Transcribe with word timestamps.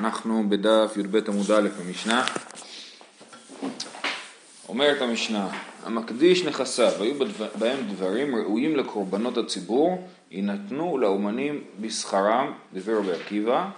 אנחנו 0.00 0.44
בדף 0.48 0.96
י"ב 0.96 1.16
עמוד 1.28 1.50
א' 1.50 1.68
במשנה. 1.80 2.24
אומרת 4.68 5.02
המשנה, 5.02 5.48
המקדיש 5.84 6.44
נכסיו, 6.44 6.92
היו 7.00 7.14
בהם 7.58 7.78
דברים 7.88 8.36
ראויים 8.36 8.76
לקורבנות 8.76 9.38
הציבור, 9.38 10.08
יינתנו 10.30 10.98
לאומנים 10.98 11.64
בשכרם, 11.80 12.52
דבר 12.72 12.98
רבי 12.98 13.12
עקיבא. 13.12 13.68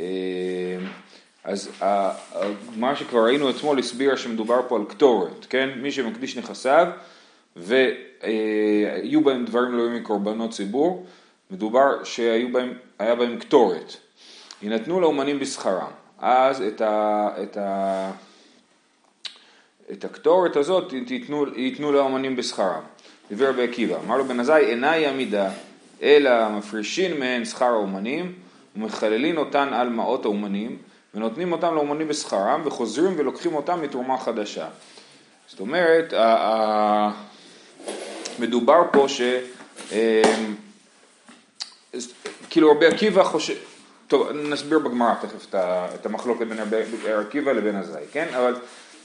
אה, 0.00 0.06
אז 1.44 1.70
מה 2.76 2.96
שכבר 2.96 3.24
ראינו 3.24 3.50
אתמול 3.50 3.78
הסביר 3.78 4.16
שמדובר 4.16 4.60
פה 4.68 4.76
על 4.76 4.84
קטורת, 4.84 5.46
כן? 5.50 5.70
מי 5.76 5.92
שמקדיש 5.92 6.36
נכסיו 6.36 6.86
והיו 7.56 9.24
בהם 9.24 9.44
דברים 9.44 9.76
ראויים 9.76 9.94
לקורבנות 9.94 10.50
ציבור, 10.50 11.06
מדובר 11.50 12.04
שהיה 12.04 13.14
בהם 13.16 13.38
קטורת. 13.38 14.07
יינתנו 14.62 15.00
לאומנים 15.00 15.38
בשכרם. 15.38 15.90
אז 16.18 16.62
את, 16.62 16.80
ה, 16.80 17.28
את, 17.42 17.56
ה, 17.56 18.10
את 19.92 20.04
הקטורת 20.04 20.56
הזאת 20.56 20.92
ייתנו, 21.56 21.92
לאומנים 21.92 22.36
בשכרם. 22.36 22.80
דיבר 23.28 23.48
רבי 23.48 23.64
עקיבא, 23.64 23.96
אמר 24.06 24.16
לו 24.16 24.24
בן 24.24 24.40
עזאי 24.40 24.64
אינה 24.64 24.92
עמידה, 24.92 25.50
אלא 26.02 26.48
מפרישין 26.48 27.20
מהן 27.20 27.44
שכר 27.44 27.64
האומנים 27.64 28.32
ומחללין 28.76 29.36
אותן 29.36 29.68
על 29.72 29.88
מעות 29.88 30.24
האומנים 30.24 30.76
ונותנים 31.14 31.52
אותם 31.52 31.74
לאומנים 31.74 32.08
בשכרם 32.08 32.62
וחוזרים 32.64 33.14
ולוקחים 33.16 33.54
אותם 33.54 33.82
מתרומה 33.82 34.18
חדשה. 34.18 34.68
זאת 35.48 35.60
אומרת, 35.60 36.12
מדובר 38.38 38.82
פה 38.92 39.08
ש... 39.08 39.20
אמ, 39.92 40.54
כאילו 42.50 42.70
רבי 42.70 42.86
עקיבא 42.86 43.24
חושב, 43.24 43.54
טוב 44.08 44.32
נסביר 44.32 44.78
בגמרא 44.78 45.14
תכף 45.20 45.54
את 45.54 46.06
המחלוקת 46.06 46.46
בין 46.46 46.58
עקיבא 47.20 47.52
לבין 47.52 47.76
הזי, 47.76 47.98
כן? 48.12 48.26
אבל 48.36 48.54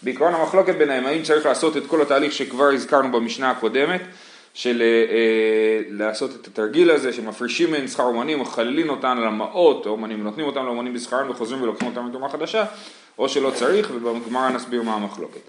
בעיקרון 0.03 0.33
המחלוקת 0.33 0.75
ביניהם, 0.75 1.05
האם 1.05 1.23
צריך 1.23 1.45
לעשות 1.45 1.77
את 1.77 1.83
כל 1.87 2.01
התהליך 2.01 2.33
שכבר 2.33 2.69
הזכרנו 2.73 3.11
במשנה 3.11 3.51
הקודמת, 3.51 4.01
של 4.53 4.81
אה, 4.81 4.85
אה 4.85 5.81
לעשות 5.89 6.31
את 6.41 6.47
התרגיל 6.47 6.91
הזה 6.91 7.13
שמפרישים 7.13 7.71
מהן 7.71 7.87
שכר 7.87 8.03
אומנים 8.03 8.39
מחללים 8.39 8.89
אותן 8.89 9.17
למעות 9.17 9.85
האומנים 9.85 10.21
ונותנים 10.21 10.45
אותם 10.45 10.65
לאומנים 10.65 10.93
בשכרם 10.93 11.29
וחוזרים 11.29 11.61
ולוקחים 11.61 11.87
אותם 11.87 12.07
לתרומה 12.07 12.29
חדשה 12.29 12.65
או 13.17 13.29
שלא 13.29 13.51
צריך 13.55 13.91
ובגמרא 13.95 14.49
נסביר 14.49 14.81
מה 14.81 14.93
המחלוקת. 14.93 15.39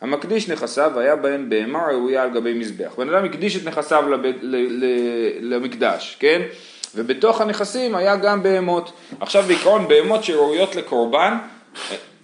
המקדיש 0.00 0.48
נכסיו 0.48 0.98
היה 1.00 1.16
בהן 1.16 1.48
בהמה 1.48 1.86
ראויה 1.86 2.22
על 2.22 2.30
גבי 2.30 2.54
מזבח. 2.54 2.92
בן 2.96 3.08
אדם 3.08 3.24
הקדיש 3.24 3.56
את 3.56 3.64
נכסיו 3.64 4.08
לבד, 4.08 4.32
ל, 4.42 4.56
ל, 4.56 4.84
למקדש, 5.54 6.16
כן? 6.20 6.42
ובתוך 6.94 7.40
הנכסים 7.40 7.94
היה 7.94 8.16
גם 8.16 8.42
בהמות. 8.42 8.92
עכשיו 9.20 9.42
בעיקרון 9.46 9.88
בהמות 9.88 10.24
שראויות 10.24 10.76
לקורבן, 10.76 11.38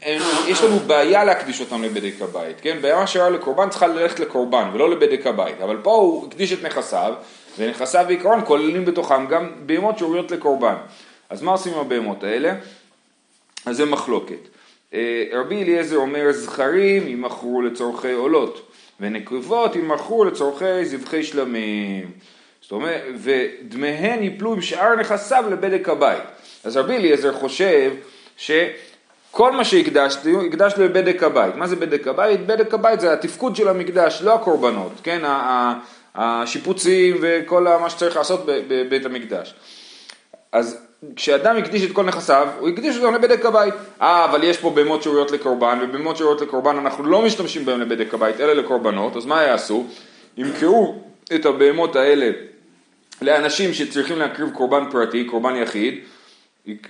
הם, 0.03 0.23
יש 0.47 0.63
לנו 0.63 0.79
בעיה 0.79 1.25
להקדיש 1.25 1.61
אותם 1.61 1.83
לבדק 1.83 2.15
הבית, 2.21 2.61
כן? 2.61 2.79
בהמה 2.81 3.07
שראויה 3.07 3.31
לקורבן 3.31 3.69
צריכה 3.71 3.87
ללכת 3.87 4.21
לקורבן 4.21 4.71
ולא 4.73 4.91
לבדק 4.91 5.27
הבית, 5.27 5.61
אבל 5.61 5.77
פה 5.83 5.95
הוא 5.95 6.27
הקדיש 6.27 6.53
את 6.53 6.63
נכסיו, 6.63 7.15
ונכסיו 7.59 8.05
בעיקרון 8.07 8.41
כוללים 8.45 8.85
בתוכם 8.85 9.27
גם 9.27 9.51
בהמות 9.67 9.99
שראויות 9.99 10.31
לקורבן. 10.31 10.75
אז 11.31 11.43
מה 11.43 11.53
עושים 11.53 11.75
עם 11.75 11.81
הבהמות 11.81 12.25
האלה? 12.25 12.55
אז 13.67 13.77
זה 13.77 13.85
מחלוקת. 13.85 14.49
אה, 14.95 15.25
רבי 15.33 15.63
אליעזר 15.63 15.97
אומר 15.97 16.33
זכרים 16.33 17.09
ימכרו 17.09 17.63
לצורכי 17.63 18.13
עולות 18.13 18.71
ונקבות 19.01 19.77
ימכרו 19.77 20.25
לצורכי 20.25 20.85
זבחי 20.85 21.23
שלמים 21.23 22.11
זאת 22.69 22.73
אומרת, 22.73 23.03
ודמיהן 23.17 24.23
יפלו 24.23 24.53
עם 24.53 24.63
שאר 24.63 24.97
נכסיו 24.97 25.45
לבדק 25.51 25.89
הבית. 25.89 26.23
אז 26.65 26.77
רבי 26.77 26.97
אליעזר 26.97 27.33
חושב 27.33 27.93
שכל 28.37 29.53
מה 29.53 29.65
שהקדשתי, 29.65 30.35
הקדשתי 30.47 30.81
לבדק 30.81 31.23
הבית. 31.23 31.55
מה 31.55 31.67
זה 31.67 31.77
בדק 31.77 32.09
הבית? 32.09 32.47
בדק 32.47 32.75
הבית 32.75 33.01
זה 33.01 33.13
התפקוד 33.13 33.57
של 33.57 33.69
המקדש, 33.69 34.23
לא 34.23 34.35
הקורבנות, 34.35 34.93
כן? 35.03 35.23
השיפוצים 36.15 37.17
וכל 37.21 37.62
מה 37.62 37.91
שצריך 37.91 38.17
לעשות 38.17 38.43
בבית 38.47 39.07
המקדש. 39.07 39.55
אז 40.53 40.78
כשאדם 41.17 41.57
הקדיש 41.57 41.84
את 41.84 41.93
כל 41.93 42.05
נכסיו, 42.05 42.49
הוא 42.59 42.69
הקדיש 42.69 42.97
אותם 42.97 43.15
לבדק 43.15 43.45
הבית. 43.45 43.75
אה, 44.03 44.25
אבל 44.25 44.45
יש 44.45 44.57
פה 44.57 44.71
בהמות 44.71 45.03
שראויות 45.03 45.31
לקורבן, 45.31 45.78
ובהמות 45.83 46.17
שראויות 46.17 46.41
לקורבן 46.41 46.77
אנחנו 46.77 47.05
לא 47.05 47.23
משתמשים 47.23 47.65
בהם 47.65 47.81
לבדק 47.81 48.15
הבית, 48.15 48.41
אלא 48.41 48.53
לקורבנות, 48.53 49.17
אז 49.17 49.27
מה 49.27 49.43
יעשו? 49.43 49.87
ימכרו 50.37 51.03
את 51.34 51.47
הבהמות 51.47 51.97
האלה 51.97 52.31
לאנשים 53.23 53.75
שצריכים 53.75 54.19
להקריב 54.19 54.51
קורבן 54.51 54.91
פרטי, 54.91 55.25
קורבן 55.25 55.56
יחיד, 55.56 55.95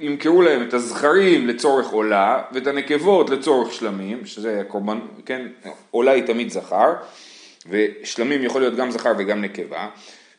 ימכרו 0.00 0.42
להם 0.42 0.68
את 0.68 0.74
הזכרים 0.74 1.48
לצורך 1.48 1.88
עולה 1.88 2.42
ואת 2.52 2.66
הנקבות 2.66 3.30
לצורך 3.30 3.72
שלמים, 3.72 4.26
שזה 4.26 4.62
קורבן, 4.68 4.98
כן, 5.26 5.46
עולה 5.90 6.12
היא 6.12 6.22
תמיד 6.22 6.50
זכר, 6.50 6.92
ושלמים 7.70 8.44
יכול 8.44 8.60
להיות 8.60 8.76
גם 8.76 8.90
זכר 8.90 9.12
וגם 9.18 9.42
נקבה, 9.42 9.88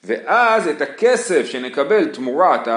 ואז 0.03 0.67
את 0.67 0.81
הכסף 0.81 1.45
שנקבל 1.45 2.05
תמורת 2.05 2.67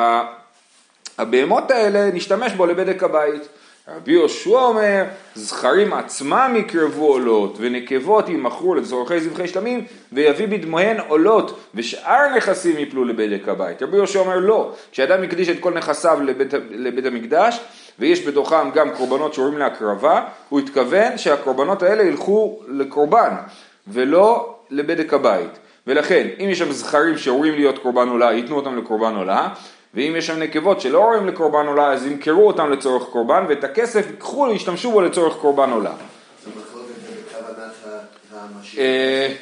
הבהמות 1.18 1.70
האלה 1.70 2.10
נשתמש 2.10 2.52
בו 2.52 2.66
לבדק 2.66 3.02
הבית. 3.02 3.42
רבי 3.88 4.12
יהושע 4.12 4.50
אומר, 4.50 5.04
זכרים 5.34 5.92
עצמם 5.92 6.54
יקרבו 6.56 7.06
עולות, 7.06 7.56
ונקבות 7.60 8.28
ימכרו 8.28 8.74
לצורכי 8.74 9.20
זבחי 9.20 9.48
שלמים, 9.48 9.84
ויביא 10.12 10.46
בדמוהן 10.46 11.00
עולות, 11.08 11.60
ושאר 11.74 12.36
נכסים 12.36 12.78
יפלו 12.78 13.04
לבדק 13.04 13.48
הבית. 13.48 13.82
רבי 13.82 13.96
יהושע 13.96 14.20
אומר 14.20 14.38
לא, 14.38 14.72
כשאדם 14.92 15.22
הקדיש 15.22 15.48
את 15.48 15.56
כל 15.60 15.74
נכסיו 15.74 16.18
לבית, 16.22 16.54
לבית 16.70 17.06
המקדש, 17.06 17.60
ויש 17.98 18.26
בתוכם 18.26 18.70
גם 18.70 18.90
קורבנות 18.90 19.34
שורים 19.34 19.58
להקרבה, 19.58 20.24
הוא 20.48 20.60
התכוון 20.60 21.18
שהקורבנות 21.18 21.82
האלה 21.82 22.02
ילכו 22.02 22.60
לקורבן, 22.68 23.34
ולא 23.88 24.54
לבדק 24.70 25.14
הבית. 25.14 25.58
ולכן, 25.86 26.28
אם 26.40 26.48
יש 26.50 26.58
שם 26.58 26.72
זכרים 26.72 27.18
שאומרים 27.18 27.54
להיות 27.54 27.78
קורבן 27.78 28.08
עולה, 28.08 28.32
ייתנו 28.32 28.56
אותם 28.56 28.78
לקורבן 28.78 29.14
עולה, 29.14 29.48
ואם 29.94 30.14
יש 30.16 30.26
שם 30.26 30.38
נקבות 30.38 30.80
שלא 30.80 30.98
רואים 30.98 31.26
לקורבן 31.26 31.66
עולה, 31.66 31.92
אז 31.92 32.06
ימכרו 32.06 32.46
אותם 32.46 32.70
לצורך 32.70 33.08
קורבן, 33.08 33.44
ואת 33.48 33.64
הכסף 33.64 34.06
ייקחו, 34.10 34.52
ישתמשו 34.52 34.90
בו 34.90 35.00
לצורך 35.00 35.36
קורבן 35.36 35.70
עולה. 35.70 35.92
אה, 38.78 39.34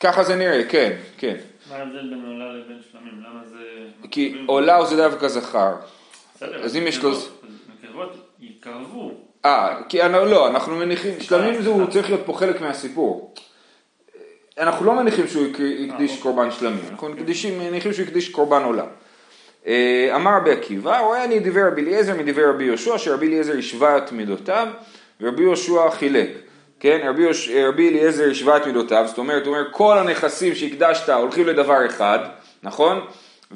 ככה 0.00 0.24
זה 0.24 0.36
נראה, 0.36 0.64
כן, 0.68 0.92
כן. 1.18 1.36
מה 1.70 1.76
ההבדל 1.76 2.10
בין 2.10 2.24
עולה 2.26 2.52
לבין 2.52 2.78
שלמים? 2.92 3.14
למה 3.20 3.40
זה... 3.44 3.58
כי 4.10 4.44
עולה 4.46 4.84
זה 4.84 4.96
דווקא 4.96 5.28
זכר. 5.28 5.74
אז 6.40 6.76
אם 6.76 6.86
יש 6.86 7.02
לו... 7.02 7.10
נקבות 7.82 8.16
יקרבו. 8.40 9.10
אה, 9.44 9.76
כי 9.88 9.98
לא, 10.08 10.48
אנחנו 10.48 10.76
מניחים, 10.76 11.20
שלמים 11.20 11.62
זה 11.62 11.68
הוא 11.68 11.86
צריך 11.86 12.10
להיות 12.10 12.22
פה 12.26 12.32
חלק 12.32 12.60
מהסיפור. 12.60 13.34
אנחנו 14.58 14.86
לא 14.86 14.94
מניחים 14.94 15.28
שהוא 15.28 15.46
הקדיש 15.46 16.16
אה, 16.16 16.22
קורבן 16.22 16.50
שלמים, 16.50 16.84
אנחנו 16.90 17.08
מניחים 17.58 17.92
שהוא 17.92 18.06
הקדיש 18.06 18.28
קורבן 18.28 18.62
עולה. 18.62 18.84
אה, 19.66 20.12
אמר 20.14 20.36
רבי 20.36 20.50
עקיבא, 20.50 20.98
רואה 20.98 21.24
אני 21.24 21.38
דברי 21.38 21.62
רבי 21.62 21.82
אליעזר 21.82 22.14
מדברי 22.14 22.44
רבי 22.44 22.64
יהושע, 22.64 22.98
שרבי 22.98 23.26
אליעזר 23.26 23.58
השווה 23.58 23.98
את 23.98 24.12
מידותיו, 24.12 24.68
ורבי 25.20 25.42
יהושע 25.42 25.90
חילק. 25.90 26.28
כן, 26.80 27.00
רבי, 27.04 27.26
רבי 27.64 27.88
אליעזר 27.88 28.30
השווה 28.30 28.56
את 28.56 28.66
מידותיו, 28.66 29.04
זאת 29.08 29.18
אומרת, 29.18 29.46
הוא 29.46 29.54
אומר, 29.54 29.68
כל 29.70 29.98
הנכסים 29.98 30.54
שהקדשת 30.54 31.08
הולכים 31.08 31.46
לדבר 31.46 31.86
אחד, 31.86 32.18
נכון? 32.62 33.00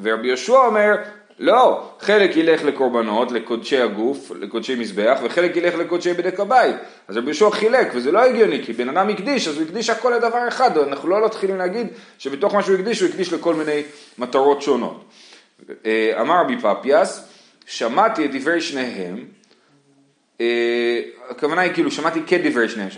ורבי 0.02 0.28
יהושע 0.28 0.66
אומר, 0.66 0.94
לא, 1.38 1.90
חלק 2.00 2.36
ילך 2.36 2.64
לקורבנות, 2.64 3.32
לקודשי 3.32 3.78
הגוף, 3.78 4.30
לקודשי 4.40 4.74
מזבח, 4.74 5.18
וחלק 5.24 5.56
ילך 5.56 5.74
לקודשי 5.74 6.12
בדק 6.12 6.40
הבית. 6.40 6.76
אז 7.08 7.16
רבי 7.16 7.26
יהושע 7.26 7.50
חילק, 7.50 7.88
וזה 7.94 8.12
לא 8.12 8.24
הגיוני, 8.24 8.64
כי 8.64 8.72
בן 8.72 8.88
אדם 8.88 9.08
הקדיש, 9.08 9.48
אז 9.48 9.56
הוא 9.56 9.64
הקדיש 9.64 9.90
הכל 9.90 10.12
לדבר 10.16 10.48
אחד, 10.48 10.78
אנחנו 10.78 11.08
לא 11.08 11.24
מתחילים 11.24 11.56
להגיד 11.56 11.86
שבתוך 12.18 12.54
מה 12.54 12.62
שהוא 12.62 12.74
הקדיש, 12.74 13.00
הוא 13.00 13.08
הקדיש 13.08 13.32
לכל 13.32 13.54
מיני 13.54 13.82
מטרות 14.18 14.62
שונות. 14.62 15.04
אה, 15.86 16.20
אמר 16.20 16.40
רבי 16.40 16.56
פפיאס, 16.58 17.28
שמעתי 17.66 18.24
את 18.24 18.30
דברי 18.34 18.60
שניהם, 18.60 19.24
אה, 20.40 21.00
הכוונה 21.30 21.60
היא 21.60 21.72
כאילו 21.72 21.90
שמעתי 21.90 22.20
כדברי 22.26 22.68
שניהם, 22.68 22.88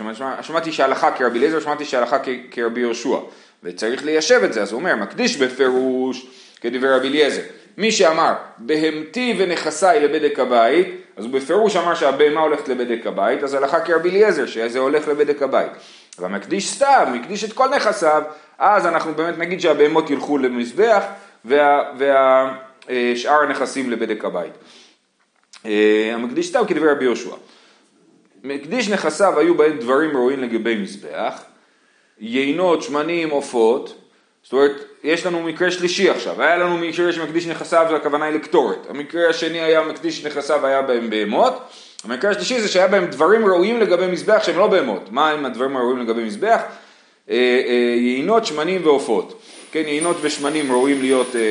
שמעתי 0.41 0.71
שהלכה 0.71 1.11
כרבי 1.11 1.39
אליעזר, 1.39 1.59
שמעתי 1.59 1.85
שהלכה 1.85 2.17
כרבי 2.51 2.81
יהושע, 2.81 3.17
וצריך 3.63 4.05
ליישב 4.05 4.41
את 4.43 4.53
זה, 4.53 4.61
אז 4.61 4.71
הוא 4.71 4.79
אומר, 4.79 4.95
מקדיש 4.95 5.37
בפירוש 5.37 6.27
כדברי 6.61 6.89
רבי 6.89 7.07
אליעזר. 7.07 7.41
מי 7.77 7.91
שאמר 7.91 8.33
בהמתי 8.57 9.35
ונכסיי 9.39 9.99
לבדק 9.99 10.39
הבית, 10.39 10.87
אז 11.17 11.25
הוא 11.25 11.33
בפירוש 11.33 11.75
אמר 11.75 11.95
שהבהמה 11.95 12.41
הולכת 12.41 12.67
לבדק 12.67 13.07
הבית, 13.07 13.43
אז 13.43 13.53
הלכה 13.53 13.79
כרבי 13.79 14.09
אליעזר, 14.09 14.45
שזה 14.45 14.79
הולך 14.79 15.07
לבדק 15.07 15.41
הבית. 15.41 15.71
אבל 16.19 16.27
מקדיש 16.27 16.71
סתם, 16.71 17.11
מקדיש 17.13 17.43
את 17.43 17.53
כל 17.53 17.69
נכסיו, 17.75 18.23
אז 18.59 18.85
אנחנו 18.85 19.13
באמת 19.13 19.37
נגיד 19.37 19.61
שהבהמות 19.61 20.09
ילכו 20.09 20.37
למזבח, 20.37 21.03
ושאר 21.45 23.33
וה, 23.33 23.43
הנכסים 23.43 23.91
לבדק 23.91 24.25
הבית. 24.25 24.53
אה, 25.65 26.11
המקדיש 26.13 26.47
סתם 26.47 26.61
כדברי 26.67 26.91
רבי 26.91 27.03
יהושע. 27.03 27.35
מקדיש 28.43 28.89
נכסיו 28.89 29.39
היו 29.39 29.57
בהם 29.57 29.77
דברים 29.77 30.17
ראויים 30.17 30.39
לגבי 30.39 30.75
מזבח, 30.75 31.43
יינות, 32.19 32.83
שמנים, 32.83 33.29
עופות, 33.29 33.95
זאת 34.43 34.53
אומרת, 34.53 34.71
יש 35.03 35.25
לנו 35.25 35.43
מקרה 35.43 35.71
שלישי 35.71 36.09
עכשיו, 36.09 36.41
היה 36.41 36.57
לנו 36.57 36.77
מקרה 36.77 37.13
שמקדיש 37.13 37.47
נכסיו 37.47 37.87
והכוונה 37.91 38.25
היא 38.25 38.35
לקטורת, 38.35 38.87
המקרה 38.89 39.29
השני 39.29 39.61
היה 39.61 39.81
מקדיש 39.81 40.25
נכסיו 40.25 40.59
והיה 40.61 40.81
בהם 40.81 41.09
בהמות, 41.09 41.61
המקרה 42.03 42.31
השלישי 42.31 42.61
זה 42.61 42.67
שהיה 42.67 42.87
בהם 42.87 43.05
דברים 43.05 43.45
ראויים 43.45 43.79
לגבי 43.79 44.07
מזבח 44.07 44.43
שהם 44.43 44.57
לא 44.57 44.67
בהמות, 44.67 45.11
מה 45.11 45.29
הם 45.29 45.45
הדברים 45.45 45.77
הראויים 45.77 45.99
לגבי 45.99 46.23
מזבח? 46.23 46.61
אה, 47.29 47.35
אה, 47.67 47.95
יינות, 47.97 48.45
שמנים 48.45 48.81
ועופות, 48.83 49.38
כן, 49.71 49.83
יינות 49.85 50.17
ושמנים 50.21 50.71
ראויים 50.71 51.01
להיות 51.01 51.35
אה, 51.35 51.41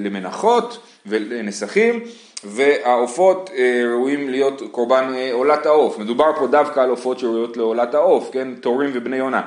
למנחות 0.00 0.78
ולנסחים, 1.06 2.00
והעופות 2.44 3.50
ראויים 3.92 4.30
להיות 4.30 4.62
קורבן 4.70 5.14
עולת 5.32 5.66
העוף, 5.66 5.98
מדובר 5.98 6.32
פה 6.38 6.46
דווקא 6.46 6.80
על 6.80 6.90
עופות 6.90 7.18
שראויות 7.18 7.56
לעולת 7.56 7.94
העוף, 7.94 8.30
כן, 8.32 8.54
תורים 8.60 8.90
ובני 8.94 9.16
יונה. 9.16 9.42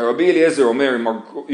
רבי 0.00 0.30
אליעזר 0.30 0.64
אומר, 0.64 0.96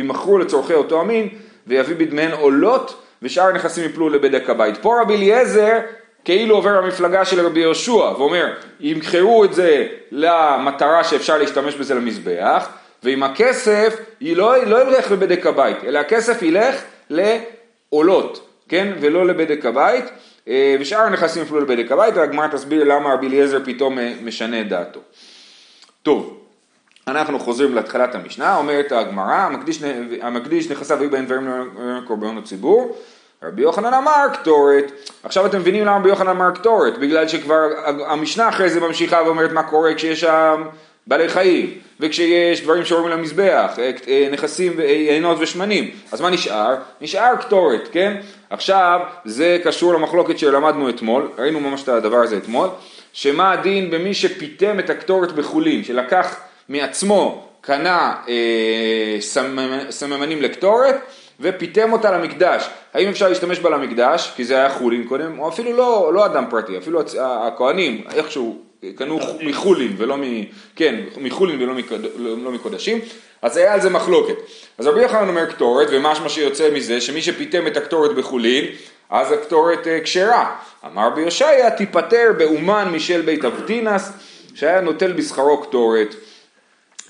אם 0.00 0.08
מכרו 0.08 0.38
לצורכי 0.38 0.74
אותו 0.74 1.00
המין 1.00 1.28
ויביא 1.66 1.96
בדמיהן 1.96 2.32
עולות 2.32 3.02
ושאר 3.22 3.44
הנכסים 3.44 3.84
יפלו 3.84 4.08
לבדק 4.08 4.50
הבית. 4.50 4.76
פה 4.76 5.00
רבי 5.00 5.14
אליעזר 5.14 5.78
כאילו 6.24 6.54
עובר 6.54 6.80
למפלגה 6.80 7.24
של 7.24 7.46
רבי 7.46 7.60
יהושע 7.60 7.92
ואומר, 7.92 8.54
ימכרו 8.80 9.44
את 9.44 9.54
זה 9.54 9.86
למטרה 10.10 11.04
שאפשר 11.04 11.38
להשתמש 11.38 11.74
בזה 11.74 11.94
למזבח, 11.94 12.68
ועם 13.04 13.22
הכסף 13.22 13.96
לא, 14.20 14.64
לא 14.64 14.88
ילך 14.88 15.10
לבדק 15.10 15.46
הבית, 15.46 15.84
אלא 15.84 15.98
הכסף 15.98 16.42
ילך 16.42 16.82
לעולות, 17.10 18.48
כן, 18.68 18.92
ולא 19.00 19.26
לבדק 19.26 19.66
הבית, 19.66 20.04
אה, 20.48 20.76
ושאר 20.80 21.00
הנכסים 21.00 21.42
יפלו 21.42 21.60
לבדק 21.60 21.92
הבית, 21.92 22.14
והגמרא 22.14 22.46
תסביר 22.46 22.84
למה 22.84 23.14
רבי 23.14 23.26
אליעזר 23.26 23.58
פתאום 23.64 23.98
אה, 23.98 24.12
משנה 24.22 24.60
את 24.60 24.68
דעתו. 24.68 25.00
טוב, 26.02 26.40
אנחנו 27.08 27.38
חוזרים 27.38 27.74
להתחלת 27.74 28.14
המשנה, 28.14 28.56
אומרת 28.56 28.92
הגמרא, 28.92 29.34
המקדיש, 29.34 29.82
המקדיש 30.22 30.70
נכסיו 30.70 31.00
היו 31.00 31.10
בהם 31.10 31.24
דברים 31.24 31.48
לקורבנות 32.02 32.44
הציבור, 32.44 32.96
רבי 33.42 33.62
יוחנן 33.62 33.94
אמר 33.94 34.26
קטורת, 34.32 34.92
עכשיו 35.22 35.46
אתם 35.46 35.58
מבינים 35.58 35.84
למה 35.84 35.96
רבי 35.96 36.08
יוחנן 36.08 36.28
אמר 36.28 36.50
קטורת, 36.50 36.98
בגלל 36.98 37.28
שכבר 37.28 37.68
המשנה 38.06 38.48
אחרי 38.48 38.70
זה 38.70 38.80
ממשיכה 38.80 39.22
ואומרת 39.24 39.52
מה 39.52 39.62
קורה 39.62 39.94
כשיש 39.94 40.24
בעלי 41.06 41.28
חיים, 41.28 41.70
וכשיש 42.00 42.60
דברים 42.60 42.84
שאומרים 42.84 43.18
למזבח, 43.18 43.72
אה, 43.78 43.90
אה, 44.08 44.28
נכסים, 44.32 44.80
עינות 45.08 45.36
ושמנים, 45.40 45.90
אז 46.12 46.20
מה 46.20 46.30
נשאר? 46.30 46.74
נשאר 47.00 47.36
קטורת, 47.40 47.88
כן? 47.92 48.16
עכשיו 48.50 49.00
זה 49.24 49.58
קשור 49.64 49.94
למחלוקת 49.94 50.38
שלמדנו 50.38 50.88
אתמול, 50.88 51.28
ראינו 51.38 51.60
ממש 51.60 51.82
את 51.82 51.88
הדבר 51.88 52.16
הזה 52.16 52.36
אתמול, 52.36 52.68
שמה 53.12 53.52
הדין 53.52 53.90
במי 53.90 54.14
שפיתם 54.14 54.78
את 54.78 54.90
הקטורת 54.90 55.32
בחולין, 55.32 55.84
שלקח 55.84 56.36
מעצמו, 56.68 57.48
קנה 57.60 58.14
אה, 58.28 59.16
סממנים 59.90 60.42
לקטורת 60.42 60.96
ופיתם 61.40 61.92
אותה 61.92 62.10
למקדש. 62.10 62.68
האם 62.94 63.08
אפשר 63.08 63.28
להשתמש 63.28 63.58
בה 63.58 63.70
למקדש, 63.70 64.32
כי 64.36 64.44
זה 64.44 64.54
היה 64.54 64.70
חולין 64.70 65.04
קודם, 65.08 65.38
או 65.38 65.48
אפילו 65.48 65.72
לא, 65.72 66.10
לא 66.14 66.26
אדם 66.26 66.44
פרטי, 66.50 66.78
אפילו 66.78 67.00
הכהנים, 67.20 68.04
איכשהו 68.14 68.58
קנו 68.96 69.18
מחולין 69.40 69.94
ולא 69.96 70.16
מ... 70.16 70.22
כן, 70.76 70.94
מחולין 71.16 71.62
ולא 71.62 71.74
לא 72.18 72.50
מקודשים, 72.50 73.00
אז 73.42 73.56
היה 73.56 73.74
על 73.74 73.80
זה 73.80 73.90
מחלוקת. 73.90 74.34
אז 74.78 74.86
רבי 74.86 75.02
יוחנן 75.02 75.28
אומר 75.28 75.46
קטורת, 75.46 75.88
ומשמע 75.90 76.28
שיוצא 76.28 76.70
מזה 76.70 77.00
שמי 77.00 77.22
שפיתם 77.22 77.66
את 77.66 77.76
הקטורת 77.76 78.14
בחולין, 78.14 78.64
אז 79.10 79.32
הקטורת 79.32 79.86
אה, 79.86 80.00
כשרה. 80.00 80.56
אמר 80.86 81.10
ביושעיה 81.10 81.70
תיפטר 81.70 82.32
באומן 82.38 82.88
משל 82.92 83.22
בית 83.22 83.44
אבטינס, 83.44 84.12
שהיה 84.54 84.80
נוטל 84.80 85.12
בשכרו 85.12 85.62
קטורת. 85.62 86.14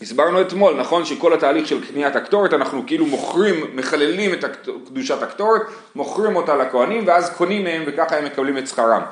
הסברנו 0.03 0.41
אתמול, 0.41 0.75
נכון 0.75 1.05
שכל 1.05 1.33
התהליך 1.35 1.69
של 1.69 1.87
קניית 1.87 2.17
הקטורת, 2.17 2.53
אנחנו 2.55 2.83
כאילו 2.87 3.07
מוכרים, 3.07 3.71
מחללים 3.75 4.33
את 4.35 4.45
קדושת 4.87 5.23
הקטורת, 5.23 5.63
מוכרים 5.95 6.37
אותה 6.37 6.57
לכהנים 6.57 7.07
ואז 7.07 7.31
קונים 7.31 7.65
מהם 7.65 7.83
וככה 7.87 8.19
הם 8.19 8.25
מקבלים 8.25 8.59
את 8.59 8.69
שכרם. 8.69 9.03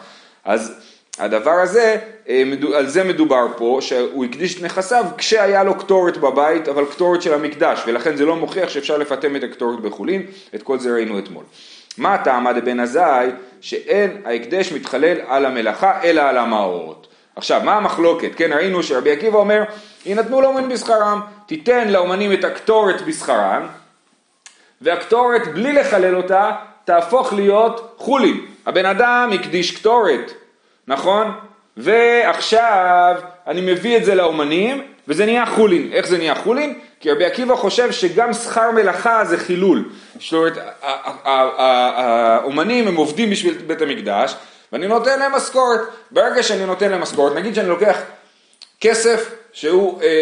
אז 0.44 0.91
הדבר 1.19 1.50
הזה, 1.50 1.97
אה, 2.29 2.43
על 2.75 2.87
זה 2.88 3.05
מדובר 3.05 3.47
פה, 3.56 3.79
שהוא 3.81 4.25
הקדיש 4.25 4.59
את 4.59 4.62
נכסיו 4.62 5.05
כשהיה 5.19 5.64
לו 5.64 5.75
קטורת 5.79 6.17
בבית, 6.17 6.69
אבל 6.69 6.85
קטורת 6.85 7.23
של 7.23 7.35
המקדש, 7.35 7.82
ולכן 7.87 8.17
זה 8.17 8.25
לא 8.25 8.37
מוכיח 8.37 8.69
שאפשר 8.69 8.99
לפטם 8.99 9.37
את 9.37 9.43
הקטורת 9.43 9.81
בחולין, 9.81 10.23
את 10.55 10.62
כל 10.62 10.79
זה 10.79 10.93
ראינו 10.93 11.19
אתמול. 11.19 11.44
מה 11.99 12.19
טעמה 12.19 12.53
דבן 12.53 12.81
עזאי, 12.81 13.31
שאין 13.61 14.23
ההקדש 14.25 14.73
מתחלל 14.73 15.17
על 15.26 15.47
המלאכה 15.47 16.03
אלא 16.03 16.20
על 16.20 16.38
המאורות. 16.38 17.06
עכשיו, 17.37 17.61
מה 17.64 17.76
המחלוקת? 17.76 18.31
כן, 18.37 18.53
ראינו 18.53 18.82
שרבי 18.82 19.12
עקיבא 19.12 19.38
אומר, 19.38 19.62
יינתנו 20.06 20.41
לאומן 20.41 20.69
בשכרם, 20.69 21.20
תיתן 21.47 21.88
לאומנים 21.88 22.32
את 22.32 22.44
הקטורת 22.44 23.03
בשכרם, 23.03 23.67
והקטורת, 24.81 25.49
בלי 25.49 25.73
לחלל 25.73 26.17
אותה, 26.17 26.50
תהפוך 26.85 27.32
להיות 27.32 27.94
חולין. 27.97 28.41
הבן 28.67 28.87
אדם 28.87 29.31
הקדיש 29.35 29.76
קטורת, 29.76 30.32
נכון? 30.88 31.32
ועכשיו 31.76 33.14
אני 33.46 33.61
מביא 33.61 33.96
את 33.96 34.05
זה 34.05 34.14
לאומנים, 34.14 34.82
וזה 35.08 35.26
נהיה 35.26 35.46
חולין. 35.46 35.93
איך 35.93 36.06
זה 36.06 36.19
נהיה 36.19 36.34
חולין? 36.34 36.79
כי 37.00 37.11
רבי 37.11 37.25
עקיבא 37.25 37.56
חושב 37.56 37.93
שגם 37.93 38.32
שכר 38.32 38.70
מלאכה 38.70 39.25
זה 39.25 39.38
חילול. 39.38 39.84
זאת 40.20 40.32
אומרת, 40.32 40.58
האומנים 41.25 42.88
הם 42.88 42.96
עובדים 42.96 43.31
בשביל 43.31 43.55
בית 43.67 43.82
המקדש, 43.82 44.34
ואני 44.73 44.87
נותן 44.87 45.19
להם 45.19 45.32
משכורת. 45.32 45.81
ברגע 46.11 46.43
שאני 46.43 46.67
נותן 46.67 46.90
להם 46.90 47.00
משכורת, 47.00 47.35
נגיד 47.35 47.55
שאני 47.55 47.69
לוקח 47.69 47.99
כסף 48.81 49.31
שהוא 49.52 50.02
אה, 50.02 50.06
אה, 50.06 50.12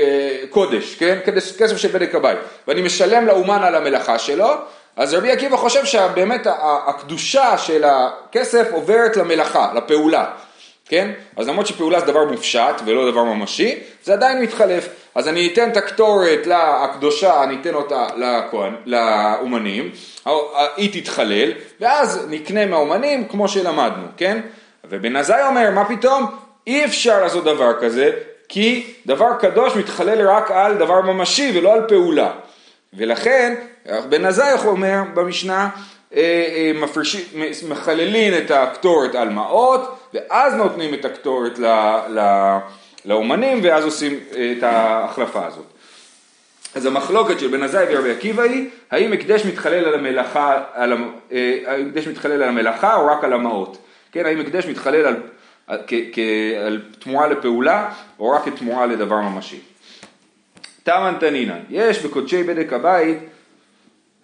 אה, 0.00 0.46
קודש, 0.50 0.94
כן? 0.94 1.18
כסף 1.58 1.76
של 1.76 1.88
בדק 1.88 2.14
הבית, 2.14 2.38
ואני 2.68 2.82
משלם 2.82 3.26
לאומן 3.26 3.62
על 3.62 3.74
המלאכה 3.74 4.18
שלו, 4.18 4.54
אז 4.96 5.14
רבי 5.14 5.32
עקיבא 5.32 5.56
חושב 5.56 5.84
שבאמת 5.84 6.46
הקדושה 6.86 7.58
של 7.58 7.84
הכסף 7.84 8.68
עוברת 8.72 9.16
למלאכה, 9.16 9.72
לפעולה, 9.74 10.24
כן? 10.88 11.10
אז 11.36 11.48
למרות 11.48 11.66
שפעולה 11.66 12.00
זה 12.00 12.06
דבר 12.06 12.24
מופשט 12.24 12.74
ולא 12.84 13.10
דבר 13.10 13.24
ממשי, 13.24 13.78
זה 14.04 14.12
עדיין 14.12 14.42
מתחלף. 14.42 14.88
אז 15.14 15.28
אני 15.28 15.50
אתן 15.52 15.70
את 15.70 15.76
הקטורת 15.76 16.46
הקדושה, 16.54 17.44
אני 17.44 17.56
אתן 17.60 17.74
אותה 17.74 18.06
לכהן, 18.16 18.74
לאומנים, 18.86 19.90
היא 20.76 21.02
תתחלל, 21.02 21.52
ואז 21.80 22.26
נקנה 22.30 22.66
מהאומנים 22.66 23.28
כמו 23.28 23.48
שלמדנו, 23.48 24.06
כן? 24.16 24.40
ובן 24.84 25.16
עזאי 25.16 25.46
אומר, 25.46 25.70
מה 25.70 25.84
פתאום? 25.84 26.26
אי 26.66 26.84
אפשר 26.84 27.22
לעשות 27.22 27.44
דבר 27.44 27.80
כזה, 27.80 28.10
כי 28.48 28.94
דבר 29.06 29.34
קדוש 29.40 29.76
מתחלל 29.76 30.28
רק 30.28 30.50
על 30.50 30.74
דבר 30.74 31.00
ממשי 31.00 31.52
ולא 31.58 31.72
על 31.72 31.88
פעולה. 31.88 32.30
ולכן 32.94 33.54
בן 34.08 34.24
עזאי 34.24 34.52
אומר 34.64 35.02
במשנה, 35.14 35.68
אה, 36.14 36.20
אה, 36.56 36.72
מפרשים, 36.74 37.24
מחללים 37.68 38.34
את 38.34 38.50
הקטורת 38.50 39.14
על 39.14 39.28
מעות 39.28 39.98
ואז 40.14 40.54
נותנים 40.54 40.94
את 40.94 41.04
הקטורת 41.04 41.58
לאומנים 43.04 43.60
ואז 43.62 43.84
עושים 43.84 44.18
את 44.58 44.62
ההחלפה 44.62 45.46
הזאת. 45.46 45.66
אז 46.74 46.86
המחלוקת 46.86 47.40
של 47.40 47.48
בן 47.48 47.62
עזאי 47.62 47.84
ורבי 47.88 48.10
עקיבא 48.10 48.42
היא 48.42 48.68
האם 48.90 49.12
הקדש 49.12 49.46
מתחלל 49.46 49.84
על 49.84 49.94
המלאכה, 49.94 50.62
על, 50.74 50.92
אה, 51.32 51.58
הקדש 51.66 52.06
מתחלל 52.06 52.42
על 52.42 52.48
המלאכה 52.48 52.96
או 52.96 53.06
רק 53.06 53.24
על 53.24 53.32
המעות. 53.32 53.78
כן, 54.12 54.26
האם 54.26 54.40
הקדש 54.40 54.66
מתחלל 54.66 55.06
על, 55.06 55.16
כ, 55.86 55.94
כ, 56.12 56.18
על 56.66 56.82
תמורה 56.98 57.28
לפעולה 57.28 57.92
או 58.18 58.30
רק 58.30 58.44
כתמורה 58.44 58.86
לדבר 58.86 59.20
ממשי. 59.20 59.60
תמן 60.82 61.14
תנינן, 61.20 61.60
יש 61.70 61.98
בקודשי 61.98 62.42
בדק 62.42 62.72
הבית 62.72 63.18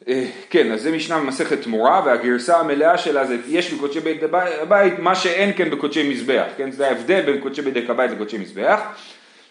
אה, 0.09 0.27
כן, 0.51 0.73
אז 0.73 0.83
זה 0.83 0.93
משנה 0.93 1.19
במסכת 1.19 1.63
תמורה, 1.63 2.03
והגרסה 2.07 2.61
המלאה 2.61 2.99
שלה 2.99 3.27
זה 3.27 3.37
יש 3.49 3.73
בקודשי 3.73 4.01
בית 4.01 4.23
הבית 4.63 4.99
מה 4.99 5.15
שאין 5.15 5.53
כן 5.57 5.71
בקודשי 5.71 6.09
מזבח, 6.09 6.47
כן, 6.57 6.71
זה 6.71 6.89
ההבדל 6.89 7.23
בין 7.23 7.41
קודשי 7.41 7.63
בדק 7.63 7.91
הבית 7.91 8.11
לקודשי 8.11 8.39
מזבח, 8.39 8.81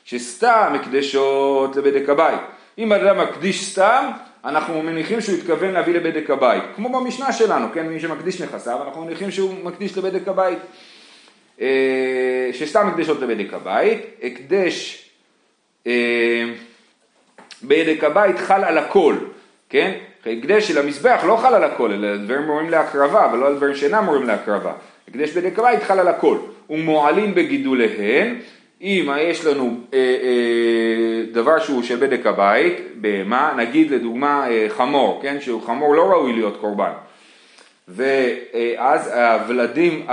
שסתם 0.06 0.74
מקדשות 0.74 1.76
לבדק 1.76 2.10
הבית. 2.10 2.40
אם 2.78 2.94
אדם 2.94 3.18
מקדיש 3.20 3.72
סתם, 3.72 4.12
אנחנו 4.46 4.82
מניחים 4.82 5.22
שהוא 5.22 5.38
התכוון 5.38 5.72
להביא 5.72 5.94
לבדק 5.94 6.30
הבית, 6.30 6.64
כמו 6.76 6.90
במשנה 6.90 7.34
שלנו, 7.34 7.68
כן, 7.74 7.88
מי 7.88 8.00
שמקדיש 8.00 8.42
נכסיו, 8.42 8.84
אנחנו 8.86 9.06
מניחים 9.06 9.32
שהוא 9.32 9.54
מקדיש 9.64 9.98
לבדק 9.98 10.28
הבית. 10.28 10.60
אה, 11.62 12.50
שסתם 12.54 12.88
הקדשות 12.88 13.22
לבדק 13.22 13.54
הבית, 13.54 14.02
הקדש 14.24 15.10
אה, 17.64 17.68
בדק 17.68 18.04
הבית 18.04 18.40
חל 18.40 18.64
על 18.64 18.78
הכל, 18.78 19.16
כן? 19.70 19.92
הקדש 20.26 20.68
של 20.68 20.78
המזבח 20.78 21.24
לא 21.28 21.36
חל 21.36 21.54
על 21.54 21.64
הכל, 21.64 21.92
אלא 21.92 22.18
דברים 22.18 22.42
מורים 22.42 22.70
להקרבה, 22.70 23.30
ולא 23.34 23.48
על 23.48 23.56
דברים 23.56 23.76
שאינם 23.76 24.04
מורים 24.06 24.24
להקרבה. 24.24 24.72
הקדש 25.08 25.32
בדק 25.32 25.60
הבית 25.60 25.84
חל 25.84 26.00
על 26.00 26.08
הכל. 26.08 26.38
ומועלים 26.70 27.36
בגידוליהן, 27.36 28.36
אם 28.82 29.10
יש 29.18 29.46
לנו 29.46 29.78
אה, 29.94 30.00
אה, 30.00 31.32
דבר 31.32 31.60
שהוא 31.60 31.84
של 31.84 31.96
בדק 31.96 32.26
הבית, 32.26 32.74
בהמה, 32.96 33.54
נגיד 33.58 33.92
לדוגמה 33.92 34.50
אה, 34.50 34.66
חמור, 34.70 35.20
כן, 35.22 35.42
שהוא 35.42 35.62
חמור 35.62 35.96
לא 35.96 36.12
ראוי 36.12 36.34
להיות 36.34 36.58
קורבן. 36.62 36.92
ואז 37.88 39.08
הוולדים, 39.08 40.08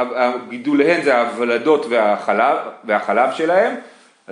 גידוליהן 0.48 1.02
זה 1.02 1.20
הוולדות 1.20 1.86
והחלב, 1.88 2.56
והחלב 2.84 3.32
שלהם, 3.32 3.74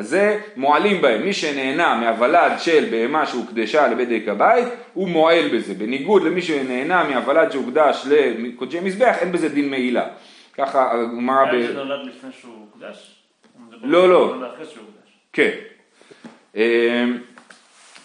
אז 0.00 0.09
זה 0.09 0.40
מועלים 0.57 1.02
בהם, 1.02 1.23
מי 1.23 1.33
שנהנה 1.33 1.95
מהוולד 1.95 2.52
של 2.59 2.88
בהמה 2.90 3.26
שהוקדשה 3.26 3.88
לבדק 3.88 4.28
הבית, 4.28 4.69
הוא 4.95 5.09
מועל 5.09 5.49
בזה, 5.49 5.75
בניגוד 5.75 6.23
למי 6.23 6.42
שנהנה 6.42 7.04
מהוולד 7.04 7.52
שהוקדש 7.52 8.07
לקודשי 8.38 8.80
מזבח, 8.80 9.16
אין 9.21 9.33
בזה 9.33 9.49
דין 9.49 9.71
מעילה. 9.71 10.07
ככה 10.54 10.92
הגמרא 10.92 11.45
ב... 11.52 11.66
זה 11.66 11.75
נולד 11.75 12.07
לפני 12.07 12.30
שהוא 12.40 12.54
הוקדש? 12.73 13.14
לא, 13.83 14.09
לא. 14.09 14.35
כן. 15.33 15.50
אמ, 16.57 17.19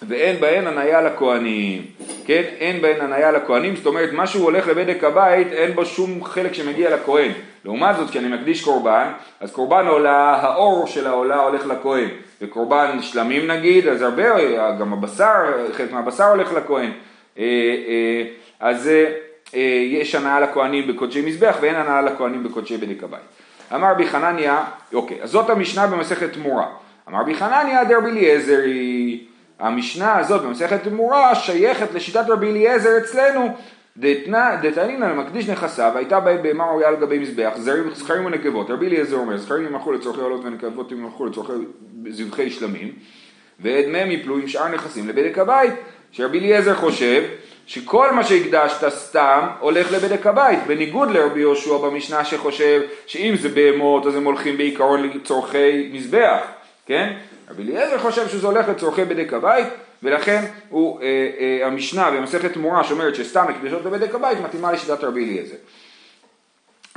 ואין 0.07 0.39
בהן 0.39 0.67
הניה 0.67 1.01
לכהנים, 1.01 1.85
כן? 2.25 2.43
אין 2.59 2.81
בהן 2.81 3.01
הניה 3.01 3.31
לכהנים, 3.31 3.75
זאת 3.75 3.85
אומרת 3.85 4.13
מה 4.13 4.27
שהוא 4.27 4.43
הולך 4.43 4.67
לבדק 4.67 5.03
הבית 5.03 5.47
אין 5.47 5.71
בו 5.71 5.85
שום 5.85 6.23
חלק 6.23 6.53
שמגיע 6.53 6.95
לכהן. 6.95 7.31
לעומת 7.65 7.95
זאת 7.95 8.09
כשאני 8.09 8.27
מקדיש 8.27 8.63
קורבן, 8.63 9.11
אז 9.39 9.51
קורבן 9.51 9.87
עולה, 9.87 10.35
האור 10.41 10.87
של 10.87 11.07
העולה 11.07 11.39
הולך 11.39 11.65
לכהן, 11.65 12.09
וקורבן 12.41 13.01
שלמים 13.01 13.47
נגיד, 13.47 13.87
אז 13.87 14.01
הרבה, 14.01 14.23
גם 14.79 14.93
הבשר, 14.93 15.67
חלק 15.73 15.91
מהבשר 15.91 16.23
הולך 16.23 16.53
לכהן. 16.53 16.91
אה, 17.37 17.43
אה, 17.43 18.23
אז 18.59 18.89
אה, 19.53 19.59
יש 19.91 20.15
הנאה 20.15 20.39
לכהנים 20.39 20.87
בקודשי 20.87 21.21
מזבח 21.21 21.57
ואין 21.61 21.75
הנאה 21.75 22.01
לכהנים 22.01 22.43
בקודשי 22.43 22.77
בדק 22.77 23.03
הבית. 23.03 23.19
אמר 23.73 23.91
רבי 23.91 24.07
חנניה, 24.07 24.63
אוקיי, 24.93 25.17
אז 25.21 25.29
זאת 25.29 25.49
המשנה 25.49 25.87
במסכת 25.87 26.33
תמורה. 26.33 26.67
אמר 27.09 27.19
רבי 27.19 27.35
חנניה 27.35 27.83
דרבי 27.83 28.09
אליעזר 28.09 28.59
היא, 28.65 29.19
המשנה 29.59 30.17
הזאת 30.17 30.41
במסכת 30.41 30.83
תמורה 30.83 31.35
שייכת 31.35 31.93
לשיטת 31.93 32.29
רבי 32.29 32.51
אליעזר 32.51 32.97
אצלנו, 32.97 33.55
דתנינא 33.97 35.05
למקדיש 35.05 35.49
נכסיו, 35.49 35.91
הייתה 35.95 36.19
בהם 36.19 36.43
בהמה 36.43 36.65
ראויה 36.65 36.87
על 36.87 36.95
גבי 36.95 37.19
מזבח, 37.19 37.53
זרים, 37.57 37.89
זכרים 37.93 38.25
ונקבות, 38.25 38.69
רבי 38.69 38.87
אליעזר 38.87 39.15
אומר, 39.15 39.37
זכרים 39.37 39.65
ימלכו 39.65 39.91
לצורכי 39.91 40.21
עולות 40.21 40.41
ונקבות 40.45 40.91
ימלכו 40.91 41.25
לצורכי 41.25 41.53
זבחי 42.09 42.49
שלמים, 42.49 42.91
ועד 43.59 43.85
מהם 43.85 44.11
יפלו 44.11 44.37
עם 44.37 44.47
שאר 44.47 44.67
נכסים 44.67 45.07
לבדק 45.09 45.37
הבית, 45.37 45.73
שרבי 46.11 46.39
אליעזר 46.39 46.75
חושב 46.75 47.23
שכל 47.67 48.11
מה 48.11 48.23
שהקדשת 48.23 48.89
סתם 48.89 49.47
הולך 49.59 49.91
לבדק 49.91 50.27
הבית, 50.27 50.59
בניגוד 50.67 51.11
לרבי 51.11 51.39
יהושע 51.39 51.77
במשנה 51.77 52.25
שחושב 52.25 52.81
שאם 53.05 53.35
זה 53.41 53.49
בהמות 53.49 54.05
אז 54.05 54.15
הם 54.15 54.23
הולכים 54.23 54.57
בעיקרון 54.57 55.09
לצורכי 55.09 55.89
מזבח, 55.93 56.39
כן? 56.85 57.13
רבי 57.49 57.63
אליעזר 57.63 57.97
חושב 57.97 58.27
שזה 58.27 58.47
הולך 58.47 58.69
לצורכי 58.69 59.05
בדק 59.05 59.33
הבית 59.33 59.67
ולכן 60.03 60.45
הוא, 60.69 61.01
אה, 61.01 61.29
אה, 61.39 61.67
המשנה 61.67 62.11
במסכת 62.11 62.53
תמורה 62.53 62.83
שאומרת 62.83 63.15
שסתם 63.15 63.45
הקדשות 63.49 63.85
לבדק 63.85 64.15
הבית 64.15 64.37
מתאימה 64.39 64.71
לשיטת 64.71 65.03
רבי 65.03 65.25
אליעזר. 65.25 65.55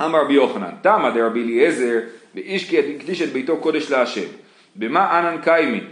אמר 0.01 0.21
רבי 0.21 0.33
יוחנן, 0.33 0.71
תמא 0.81 1.09
דרבי 1.09 1.43
אליעזר 1.43 1.99
ואיש 2.35 2.69
כי 2.69 2.79
הקדיש 2.79 3.21
את 3.21 3.29
ביתו 3.29 3.57
קודש 3.57 3.91
להשם, 3.91 4.27
במה 4.75 5.19
אנן 5.19 5.41
קיימין? 5.41 5.83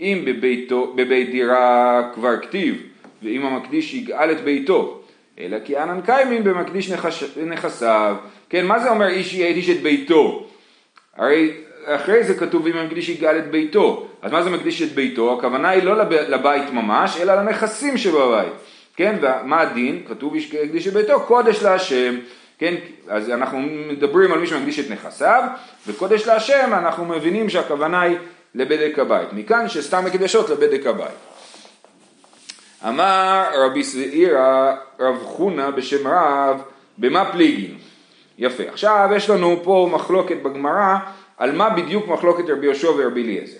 אם 0.00 0.22
בביתו, 0.26 0.92
בבית 0.96 1.30
דירה 1.30 2.10
כבר 2.14 2.40
כתיב 2.42 2.82
ואם 3.22 3.46
המקדיש 3.46 3.94
יגאל 3.94 4.32
את 4.32 4.40
ביתו, 4.40 5.02
אלא 5.38 5.56
כי 5.64 5.78
אנן 5.78 6.00
קיימין 6.00 6.44
במקדיש 6.44 6.90
נכס, 6.90 7.22
נכסיו. 7.46 8.16
כן, 8.48 8.66
מה 8.66 8.78
זה 8.78 8.90
אומר 8.90 9.08
איש 9.08 9.34
יקדיש 9.34 9.70
את 9.70 9.82
ביתו? 9.82 10.48
הרי 11.16 11.52
אחרי 11.84 12.24
זה 12.24 12.34
כתוב 12.34 12.66
אם 12.66 12.76
המקדיש 12.76 13.08
יגאל 13.08 13.38
את 13.38 13.50
ביתו. 13.50 14.06
אז 14.22 14.32
מה 14.32 14.42
זה 14.42 14.50
מקדיש 14.50 14.82
את 14.82 14.92
ביתו? 14.92 15.38
הכוונה 15.38 15.68
היא 15.68 15.82
לא 15.82 15.96
לב, 15.96 16.12
לבית 16.12 16.70
ממש, 16.72 17.20
אלא 17.20 17.34
לנכסים 17.34 17.98
שבבית. 17.98 18.52
כן, 18.96 19.16
ומה 19.20 19.60
הדין? 19.60 20.02
כתוב 20.08 20.36
יקדיש 20.36 20.88
את 20.88 20.92
ביתו, 20.92 21.20
קודש 21.20 21.62
להשם. 21.62 22.14
כן, 22.58 22.74
אז 23.08 23.30
אנחנו 23.30 23.58
מדברים 23.88 24.32
על 24.32 24.38
מי 24.38 24.46
שמקדיש 24.46 24.78
את 24.78 24.90
נכסיו, 24.90 25.42
וקודש 25.86 26.26
להשם 26.26 26.70
אנחנו 26.72 27.04
מבינים 27.04 27.50
שהכוונה 27.50 28.00
היא 28.00 28.16
לבדק 28.54 28.98
הבית. 28.98 29.32
מכאן 29.32 29.68
שסתם 29.68 30.04
מקדשות 30.04 30.50
לבדק 30.50 30.86
הבית. 30.86 31.18
אמר 32.88 33.44
רבי 33.54 33.84
סעירא 33.84 34.74
רב 35.00 35.22
חונה 35.22 35.70
בשם 35.70 36.08
רב 36.08 36.62
במה 36.98 37.32
פליגין. 37.32 37.78
יפה. 38.38 38.62
עכשיו 38.68 39.10
יש 39.16 39.30
לנו 39.30 39.60
פה 39.62 39.88
מחלוקת 39.92 40.36
בגמרא 40.42 40.96
על 41.38 41.52
מה 41.52 41.70
בדיוק 41.70 42.08
מחלוקת 42.08 42.50
רבי 42.50 42.66
יהושע 42.66 42.90
ורבי 42.90 43.22
אליעזר. 43.22 43.58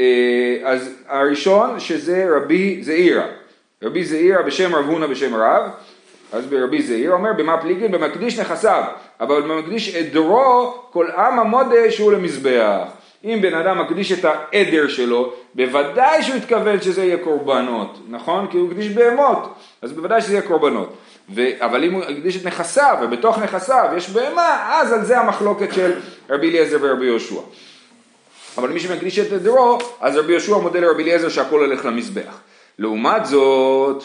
אה, 0.00 0.56
אז 0.64 0.94
הראשון 1.08 1.80
שזה 1.80 2.26
רבי 2.36 2.82
זעירא. 2.82 3.26
רבי 3.82 4.04
זעירא 4.04 4.42
בשם 4.42 4.74
רב 4.74 4.84
הונא 4.84 5.06
בשם 5.06 5.34
רב. 5.34 5.70
אז 6.32 6.46
ברבי 6.46 6.82
זעיר 6.82 7.12
אומר 7.12 7.32
במה 7.32 7.60
פליגין 7.60 7.92
במקדיש 7.92 8.38
נכסיו 8.38 8.84
אבל 9.20 9.42
במקדיש 9.42 9.94
עדרו 9.94 10.74
כל 10.90 11.10
עם 11.10 11.38
המודה 11.38 11.90
שהוא 11.90 12.12
למזבח 12.12 12.88
אם 13.24 13.38
בן 13.42 13.54
אדם 13.54 13.78
מקדיש 13.78 14.12
את 14.12 14.24
העדר 14.24 14.88
שלו, 14.88 15.32
בוודאי 15.54 16.22
שהוא 16.22 16.36
התכוון 16.36 16.80
שזה 16.80 17.04
יהיה 17.04 17.16
קורבנות, 17.16 17.98
נכון? 18.08 18.46
כי 18.50 18.56
הוא 18.56 18.70
הקדיש 18.70 18.88
בהמות, 18.88 19.54
אז 19.82 19.92
בוודאי 19.92 20.20
שזה 20.20 20.32
יהיה 20.32 20.42
קורבנות. 20.42 20.96
ו... 21.34 21.42
אבל 21.60 21.84
אם 21.84 21.92
הוא 21.92 22.02
הקדיש 22.02 22.36
את 22.36 22.44
נכסיו, 22.46 22.96
ובתוך 23.02 23.38
נכסיו 23.38 23.88
יש 23.96 24.10
בהמה, 24.10 24.80
אז 24.80 24.92
על 24.92 25.04
זה 25.04 25.18
המחלוקת 25.18 25.74
של 25.74 25.92
רבי 26.30 26.50
אליעזר 26.50 26.78
ורבי 26.80 27.06
יהושע. 27.06 27.40
אבל 28.58 28.68
מי 28.68 28.80
שמקדיש 28.80 29.18
את 29.18 29.32
עדרו, 29.32 29.78
אז 30.00 30.16
רבי 30.16 30.32
יהושע 30.32 30.56
מודה 30.56 30.80
לרבי 30.80 31.02
אליעזר 31.02 31.28
שהכל 31.28 31.60
הולך 31.60 31.84
למזבח. 31.84 32.40
לעומת 32.78 33.26
זאת, 33.26 34.04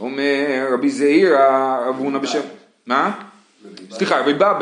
אומר 0.00 0.68
רבי 0.72 0.90
זעירא, 0.90 1.78
רב 1.86 1.98
הונא 1.98 2.18
בשם... 2.18 2.40
מה? 2.86 3.10
סליחה, 3.90 4.20
רבי 4.20 4.34
בא 4.34 4.58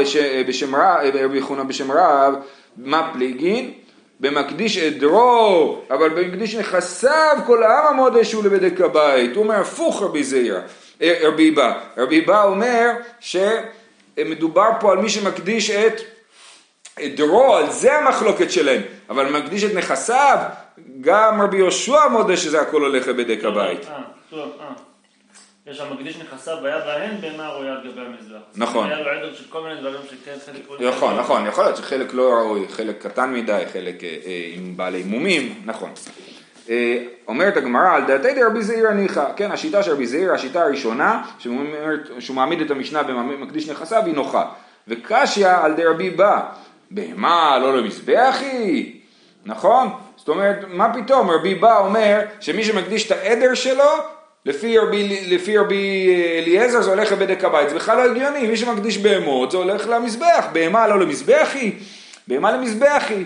בשם 0.46 0.74
רב, 0.74 1.16
רבי 1.24 1.40
חונא 1.40 1.62
בשם 1.62 1.92
רב, 1.92 2.34
מה 2.76 3.10
פליגין? 3.12 3.70
במקדיש 4.20 4.78
עדרו, 4.78 5.80
אבל 5.90 6.08
במקדיש 6.08 6.54
נכסיו 6.54 7.38
כל 7.46 7.62
העם 7.62 7.86
המודה 7.86 8.24
שהוא 8.24 8.44
לבדק 8.44 8.80
הבית. 8.80 9.36
הוא 9.36 9.44
אומר 9.44 9.60
הפוך 9.60 10.02
רבי 10.02 10.24
זעירא, 10.24 10.60
רבי 11.02 11.50
בא. 11.50 11.80
רבי 11.96 12.20
בא 12.20 12.44
אומר 12.44 12.90
שמדובר 13.20 14.68
פה 14.80 14.92
על 14.92 14.98
מי 14.98 15.08
שמקדיש 15.08 15.70
את 15.70 16.00
עדרו, 16.98 17.56
על 17.56 17.70
זה 17.70 17.98
המחלוקת 17.98 18.50
שלהם, 18.50 18.82
אבל 19.10 19.40
מקדיש 19.40 19.64
את 19.64 19.74
נכסיו, 19.74 20.38
גם 21.00 21.42
רבי 21.42 21.56
יהושע 21.56 22.08
מודה 22.08 22.36
שזה 22.36 22.60
הכל 22.60 22.80
הולך 22.80 23.08
לבדק 23.08 23.44
הבית. 23.44 23.86
אה, 23.86 24.38
אה. 24.38 24.72
יש 25.66 25.76
שם 25.76 25.92
מקדיש 25.92 26.16
נכסיו 26.16 26.56
והיה 26.62 26.78
בהן 26.78 27.20
בהמה 27.20 27.48
רויה 27.48 27.72
על 27.72 27.78
גבי 27.78 28.00
המזבח. 28.00 28.38
נכון. 28.56 28.88
היה 28.88 29.00
לו 29.00 29.10
עדר 29.10 29.34
של 29.34 29.44
כל 29.48 29.62
מיני 29.62 29.80
דברים 29.80 30.00
שכן 30.10 30.36
חלק... 30.46 30.80
נכון, 30.80 31.16
נכון, 31.18 31.46
יכול 31.46 31.64
להיות 31.64 31.76
שחלק 31.76 32.14
לא 32.14 32.32
ראוי, 32.32 32.68
חלק 32.68 33.02
קטן 33.02 33.32
מדי, 33.32 33.62
חלק 33.72 34.04
אה, 34.04 34.08
עם 34.54 34.76
בעלי 34.76 35.02
מומים, 35.02 35.62
נכון. 35.64 35.90
אה, 36.70 36.98
אומרת 37.28 37.56
הגמרא 37.56 37.94
על 37.94 38.04
דעתי 38.04 38.34
דרבי 38.34 38.62
זעיר 38.62 38.88
הניחא, 38.88 39.24
כן, 39.36 39.50
השיטה 39.50 39.82
של 39.82 39.92
רבי 39.92 40.06
זעיר, 40.06 40.32
השיטה 40.32 40.62
הראשונה, 40.62 41.22
שהוא 42.18 42.36
מעמיד 42.36 42.60
את 42.60 42.70
המשנה 42.70 43.02
במקדיש 43.02 43.70
נכסיו, 43.70 44.02
היא 44.06 44.14
נוחה. 44.14 44.44
וקשיא 44.88 45.48
על 45.48 45.74
דרבי 45.74 46.10
בא, 46.10 46.40
בהמה 46.90 47.58
לא 47.58 47.78
למזבח 47.78 48.36
היא, 48.40 49.00
נכון? 49.46 49.88
זאת 50.16 50.28
אומרת, 50.28 50.64
מה 50.68 50.94
פתאום, 50.94 51.30
רבי 51.30 51.54
בא 51.54 51.78
אומר 51.78 52.20
שמי 52.40 52.64
שמקדיש 52.64 53.06
את 53.06 53.10
העדר 53.12 53.54
שלו, 53.54 53.90
לפי 54.44 54.78
רבי, 54.78 55.26
לפי 55.30 55.58
רבי 55.58 56.14
אליעזר 56.38 56.82
זה 56.82 56.90
הולך 56.90 57.12
לבדק 57.12 57.44
הבית, 57.44 57.68
זה 57.68 57.74
בכלל 57.74 57.96
לא 57.96 58.10
הגיוני, 58.10 58.46
מי 58.46 58.56
שמקדיש 58.56 58.98
בהמות 58.98 59.50
זה 59.50 59.56
הולך 59.56 59.88
למזבח, 59.88 60.46
בהמה 60.52 60.88
לא 60.88 61.00
למזבח 61.00 61.48
היא, 61.54 61.72
בהמה 62.28 62.52
למזבח 62.52 63.04
היא. 63.08 63.24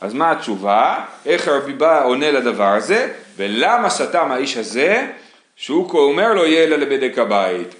אז 0.00 0.14
מה 0.14 0.30
התשובה? 0.30 1.04
איך 1.26 1.48
רבי 1.48 1.72
בא 1.72 2.04
עונה 2.04 2.30
לדבר 2.30 2.72
הזה? 2.72 3.12
ולמה 3.36 3.90
סתם 3.90 4.32
האיש 4.32 4.56
הזה 4.56 5.06
שהוא 5.56 5.90
אומר 5.92 6.34
לו 6.34 6.46
יהיה 6.46 6.64
אלא 6.64 6.76
לבדק 6.76 7.18
הבית? 7.18 7.74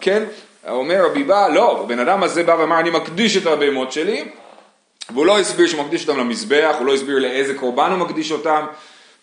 כן? 0.00 0.24
אומר 0.68 1.04
רבי 1.04 1.22
בא, 1.22 1.48
לא, 1.48 1.80
הבן 1.80 1.98
אדם 1.98 2.22
הזה 2.22 2.42
בא 2.42 2.52
ואמר 2.52 2.80
אני 2.80 2.90
מקדיש 2.90 3.36
את 3.36 3.46
הבהמות 3.46 3.92
שלי 3.92 4.24
והוא 5.10 5.26
לא 5.26 5.38
הסביר 5.38 5.66
שהוא 5.66 5.84
מקדיש 5.84 6.08
אותם 6.08 6.20
למזבח, 6.20 6.74
הוא 6.78 6.86
לא 6.86 6.94
הסביר 6.94 7.18
לאיזה 7.18 7.54
קורבן 7.54 7.90
הוא 7.90 7.98
מקדיש 7.98 8.32
אותם 8.32 8.66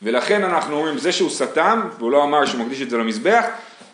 ולכן 0.01 0.43
אנחנו 0.43 0.77
אומרים 0.77 0.98
זה 0.98 1.12
שהוא 1.12 1.29
סתם 1.29 1.89
והוא 1.98 2.12
לא 2.12 2.24
אמר 2.24 2.45
שהוא 2.45 2.60
מקדיש 2.60 2.81
את 2.81 2.89
זה 2.89 2.98
למזבח 2.98 3.45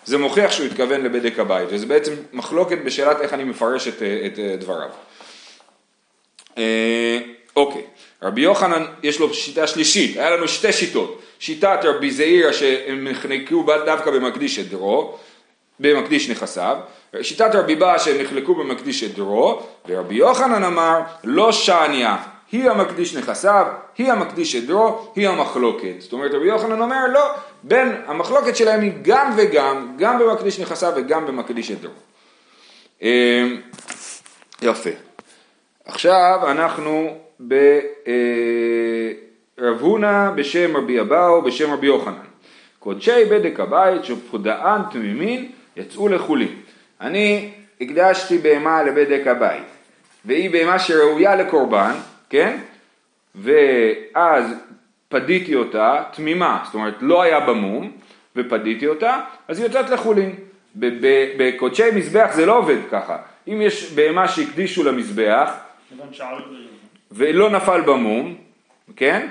זה 0.05 0.17
מוכיח 0.17 0.51
שהוא 0.51 0.65
התכוון 0.65 1.01
לבדק 1.01 1.39
הבית 1.39 1.67
וזה 1.71 1.85
בעצם 1.85 2.13
מחלוקת 2.33 2.77
בשאלת 2.85 3.21
איך 3.21 3.33
אני 3.33 3.43
מפרש 3.43 3.87
את, 3.87 4.01
את 4.25 4.59
דבריו. 4.59 4.89
אה, 6.57 7.19
אוקיי, 7.55 7.83
רבי 8.23 8.41
יוחנן 8.41 8.85
יש 9.03 9.19
לו 9.19 9.33
שיטה 9.33 9.67
שלישית, 9.67 10.17
היה 10.17 10.29
לנו 10.29 10.47
שתי 10.47 10.73
שיטות, 10.73 11.21
שיטת 11.39 11.79
רבי 11.83 12.11
זעירא 12.11 12.51
שהם 12.51 13.07
נחלקו 13.07 13.65
דווקא 13.85 14.11
במקדיש 14.11 14.59
את 14.59 14.69
דרו, 14.69 15.17
במקדיש 15.79 16.29
נכסיו, 16.29 16.77
שיטת 17.21 17.55
רבי 17.55 17.75
בא 17.75 17.97
שהם 17.97 18.21
נחלקו 18.21 18.55
במקדיש 18.55 19.03
את 19.03 19.13
דרו, 19.15 19.61
ורבי 19.87 20.15
יוחנן 20.15 20.63
אמר 20.63 20.99
לא 21.23 21.51
שניה, 21.51 22.17
היא 22.51 22.69
המקדיש 22.69 23.15
נכסיו, 23.15 23.67
היא 23.97 24.11
המקדיש 24.11 24.55
את 24.55 24.65
דרו, 24.65 25.11
היא 25.15 25.29
המחלוקת. 25.29 25.93
זאת 25.99 26.13
אומרת 26.13 26.31
רבי 26.33 26.47
יוחנן 26.47 26.81
אומר 26.81 27.07
לא, 27.13 27.29
בין 27.63 28.01
המחלוקת 28.07 28.55
שלהם 28.55 28.81
היא 28.81 28.91
גם 29.01 29.33
וגם, 29.37 29.95
גם 29.97 30.19
במקדיש 30.19 30.59
נכסיו 30.59 30.93
וגם 30.95 31.27
במקדיש 31.27 31.71
את 31.71 31.81
דרו. 31.81 31.91
אמ, 33.01 33.61
יפה. 34.61 34.89
עכשיו 35.85 36.39
אנחנו 36.47 37.17
ברב 37.39 37.57
הונא 39.79 40.31
בשם 40.35 40.77
רבי 40.77 41.01
אבאו 41.01 41.41
בשם 41.41 41.73
רבי 41.73 41.87
יוחנן. 41.87 42.27
קודשי 42.79 43.25
בדק 43.25 43.59
הבית 43.59 44.05
שפודען 44.05 44.81
תמימין 44.91 45.51
יצאו 45.77 46.07
לחולין. 46.07 46.55
אני 47.01 47.51
הקדשתי 47.81 48.37
בהמה 48.37 48.83
לבדק 48.83 49.27
הבית, 49.27 49.63
והיא 50.25 50.49
בהמה 50.49 50.79
שראויה 50.79 51.35
לקורבן, 51.35 51.93
כן? 52.29 52.57
ואז 53.35 54.45
פדיתי 55.09 55.55
אותה 55.55 56.03
תמימה, 56.11 56.63
זאת 56.65 56.73
אומרת 56.73 56.93
לא 57.01 57.21
היה 57.21 57.39
במום, 57.39 57.91
ופדיתי 58.35 58.87
אותה, 58.87 59.19
אז 59.47 59.59
היא 59.59 59.67
יוצאת 59.67 59.89
לחולין. 59.89 60.35
בקודשי 61.37 61.91
מזבח 61.95 62.29
זה 62.33 62.45
לא 62.45 62.57
עובד 62.57 62.77
ככה. 62.91 63.17
אם 63.47 63.61
יש 63.61 63.91
בהמה 63.91 64.27
שהקדישו 64.27 64.83
למזבח, 64.83 65.51
ולא 67.11 67.49
נפל 67.49 67.81
במום, 67.81 68.35
כן? 68.95 69.27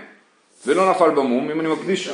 ולא 0.66 0.90
נפל 0.90 1.10
במום, 1.10 1.50
אם 1.50 1.60
אני 1.60 1.68
מקדיש... 1.68 2.10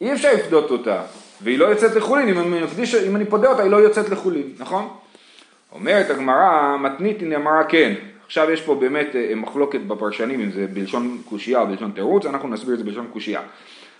אי 0.00 0.12
אפשר 0.12 0.32
לפדות 0.32 0.70
אותה, 0.70 1.02
והיא 1.40 1.58
לא 1.58 1.64
יוצאת 1.64 1.94
לחולין, 1.94 2.28
אם 2.28 2.38
אני, 2.38 2.62
מקדיש, 2.64 2.94
אם 2.94 3.16
אני 3.16 3.24
פודה 3.24 3.48
אותה 3.48 3.62
היא 3.62 3.70
לא 3.70 3.76
יוצאת 3.76 4.08
לחולין, 4.08 4.52
נכון? 4.58 4.88
אומרת 5.72 6.10
הגמרא, 6.10 6.76
מתניתין 6.76 7.32
אמרה 7.32 7.64
כן. 7.64 7.94
עכשיו 8.26 8.50
יש 8.50 8.62
פה 8.62 8.74
באמת 8.74 9.16
אה, 9.16 9.34
מחלוקת 9.34 9.80
בפרשנים 9.80 10.40
אם 10.40 10.50
זה 10.50 10.66
בלשון 10.72 11.18
קושייה 11.28 11.60
או 11.60 11.66
בלשון 11.66 11.90
תירוץ, 11.94 12.26
אנחנו 12.26 12.48
נסביר 12.48 12.74
את 12.74 12.78
זה 12.78 12.84
בלשון 12.84 13.06
קושייה. 13.12 13.40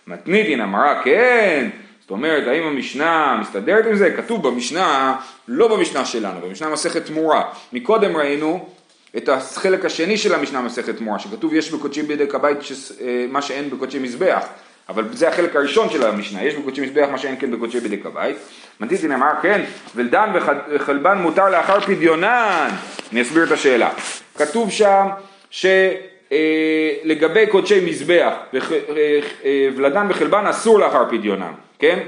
מתניתין 0.07 0.61
אמרה 0.61 1.03
כן, 1.05 1.69
זאת 2.01 2.11
אומרת 2.11 2.47
האם 2.47 2.63
המשנה 2.63 3.39
מסתדרת 3.41 3.87
עם 3.87 3.95
זה? 3.95 4.17
כתוב 4.17 4.49
במשנה, 4.49 5.17
לא 5.49 5.77
במשנה 5.77 6.05
שלנו, 6.05 6.41
במשנה 6.41 6.69
מסכת 6.69 7.07
תמורה. 7.07 7.43
מקודם 7.73 8.17
ראינו 8.17 8.69
את 9.17 9.29
החלק 9.29 9.85
השני 9.85 10.17
של 10.17 10.35
המשנה 10.35 10.61
מסכת 10.61 10.97
תמורה, 10.97 11.19
שכתוב 11.19 11.55
יש 11.55 11.71
בקודשי 11.71 12.03
בדק 12.03 12.35
הבית 12.35 12.59
אה, 13.01 13.27
מה 13.29 13.43
שאין 13.43 13.71
בקודשי 13.71 13.99
מזבח. 13.99 14.47
אבל 14.89 15.05
זה 15.13 15.29
החלק 15.29 15.57
הראשון 15.57 15.91
של 15.91 16.07
המשנה, 16.07 16.45
יש 16.45 16.55
בקודשי 16.55 16.81
מזבח 16.81 17.09
מה 17.13 17.19
שאין 17.19 17.37
כן 17.39 17.51
בקודשי 17.51 17.81
בדק 17.81 18.07
הבית. 18.07 18.37
מנטיסין 18.81 19.13
אמר 19.13 19.33
כן, 19.43 19.65
ולדן 19.97 20.33
וחלבן 20.71 21.19
מותר 21.19 21.49
לאחר 21.49 21.81
פדיונן. 21.81 22.69
אני 23.13 23.23
אסביר 23.23 23.45
את 23.45 23.51
השאלה. 23.51 23.91
כתוב 24.39 24.71
שם 24.71 25.07
שלגבי 25.51 27.41
אה, 27.41 27.47
קודשי 27.51 27.91
מזבח 27.91 28.33
אה, 28.55 29.69
ולדן 29.77 30.07
וחלבן 30.11 30.47
אסור 30.47 30.79
לאחר 30.79 31.05
פדיונם, 31.11 31.53
כן? 31.79 31.99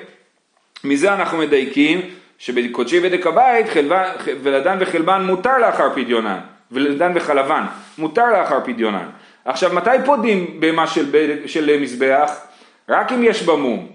מזה 0.84 1.14
אנחנו 1.14 1.38
מדייקים 1.38 2.00
שבקודשי 2.38 3.00
בדק 3.00 3.26
הבית 3.26 3.66
ולדן 4.42 4.76
וחלבן 4.80 5.22
מותר 5.22 5.58
לאחר 5.58 5.90
פדיונן, 5.94 6.38
ולדן 6.74 7.12
וחלבן 7.14 7.64
מותר 7.98 8.30
לאחר 8.32 8.60
פדיונן. 8.64 9.06
עכשיו 9.44 9.74
מתי 9.74 9.90
פודים 10.04 10.60
בהמה 10.60 10.86
של, 10.86 11.06
של 11.46 11.80
מזבח? 11.80 12.30
רק 12.88 13.12
אם 13.12 13.22
יש 13.22 13.42
בה 13.42 13.56
מום. 13.56 13.86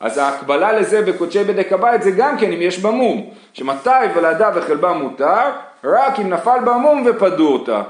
אז 0.00 0.18
ההקבלה 0.18 0.72
לזה 0.72 1.02
בקודשי 1.02 1.44
בדק 1.44 1.72
הבית 1.72 2.02
זה 2.02 2.10
גם 2.10 2.38
כן 2.38 2.52
אם 2.52 2.62
יש 2.62 2.78
בה 2.78 2.90
מום. 2.90 3.30
שמתי 3.52 3.90
ולדה 4.14 4.50
וחלבה 4.54 4.92
מותר? 4.92 5.40
רק 5.84 6.20
אם 6.20 6.30
נפל 6.30 6.58
בה 6.64 6.72
מום 6.72 7.06
ופדו 7.06 7.52
אותה. 7.52 7.82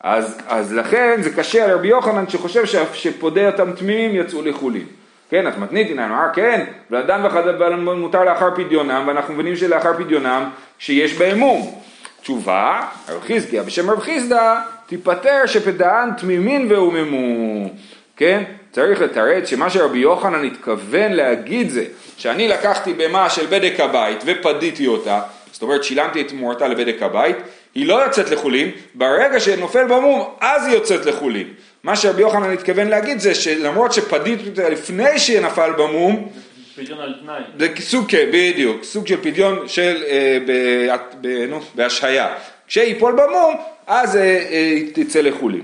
אז, 0.00 0.38
אז 0.48 0.74
לכן 0.74 1.16
זה 1.20 1.30
קשה 1.30 1.64
על 1.64 1.70
רבי 1.70 1.88
יוחנן 1.88 2.28
שחושב 2.28 2.62
שפודי 2.92 3.46
אותם 3.46 3.72
תמימים 3.72 4.10
יצאו 4.14 4.42
לחולין. 4.42 4.86
כן, 5.30 5.46
אז 5.46 5.58
מתניתין, 5.58 5.98
אמר 5.98 6.26
כן, 6.32 6.64
ולאדם 6.90 7.20
וחלבה 7.24 7.76
מותר 7.76 8.24
לאחר 8.24 8.54
פדיונם, 8.54 9.04
ואנחנו 9.06 9.34
מבינים 9.34 9.56
שלאחר 9.56 9.92
פדיונם 9.94 10.50
שיש 10.78 11.14
בהם 11.18 11.38
מום. 11.38 11.80
תשובה, 12.24 12.86
רב 13.08 13.22
חזקיה 13.22 13.62
בשם 13.62 13.90
רב 13.90 14.00
חיסדא, 14.00 14.60
תיפטר 14.86 15.46
שפדען 15.46 16.10
תמימין 16.18 16.72
והוממו. 16.72 17.70
כן? 18.16 18.42
צריך 18.72 19.00
לתרץ 19.00 19.48
שמה 19.48 19.70
שרבי 19.70 19.98
יוחנן 19.98 20.44
התכוון 20.44 21.12
להגיד 21.12 21.70
זה 21.70 21.84
שאני 22.16 22.48
לקחתי 22.48 22.92
במה 22.92 23.30
של 23.30 23.46
בדק 23.46 23.80
הבית 23.80 24.22
ופדיתי 24.26 24.86
אותה, 24.86 25.20
זאת 25.52 25.62
אומרת 25.62 25.84
שילמתי 25.84 26.20
את 26.20 26.28
תמורתה 26.28 26.68
לבדק 26.68 27.02
הבית, 27.02 27.36
היא 27.74 27.86
לא 27.86 28.04
יוצאת 28.04 28.30
לחולין, 28.30 28.70
ברגע 28.94 29.40
שנופל 29.40 29.84
במום 29.84 30.34
אז 30.40 30.66
היא 30.66 30.74
יוצאת 30.74 31.06
לחולין. 31.06 31.48
מה 31.82 31.96
שרבי 31.96 32.22
יוחנן 32.22 32.52
התכוון 32.52 32.88
להגיד 32.88 33.18
זה 33.20 33.34
שלמרות 33.34 33.92
שפדיתי 33.92 34.48
אותה 34.48 34.68
לפני 34.68 35.18
שנפל 35.18 35.72
במום, 35.72 36.28
פדיון 36.76 37.00
על 37.00 37.14
תנאי. 37.22 37.42
זה 37.58 37.68
סוג, 37.80 38.06
בדיוק, 38.32 38.84
סוג 38.84 39.06
של 39.06 39.16
פדיון 39.16 39.68
של, 39.68 40.02
אה, 40.06 40.38
ב, 40.46 40.52
ב, 41.20 41.26
נו, 41.48 41.60
בהשהיה. 41.74 42.34
כשיפול 42.66 43.12
במום, 43.12 43.56
אז 43.86 44.16
אה, 44.16 44.22
אה, 44.22 44.78
תצא 44.94 45.20
לחולין. 45.20 45.62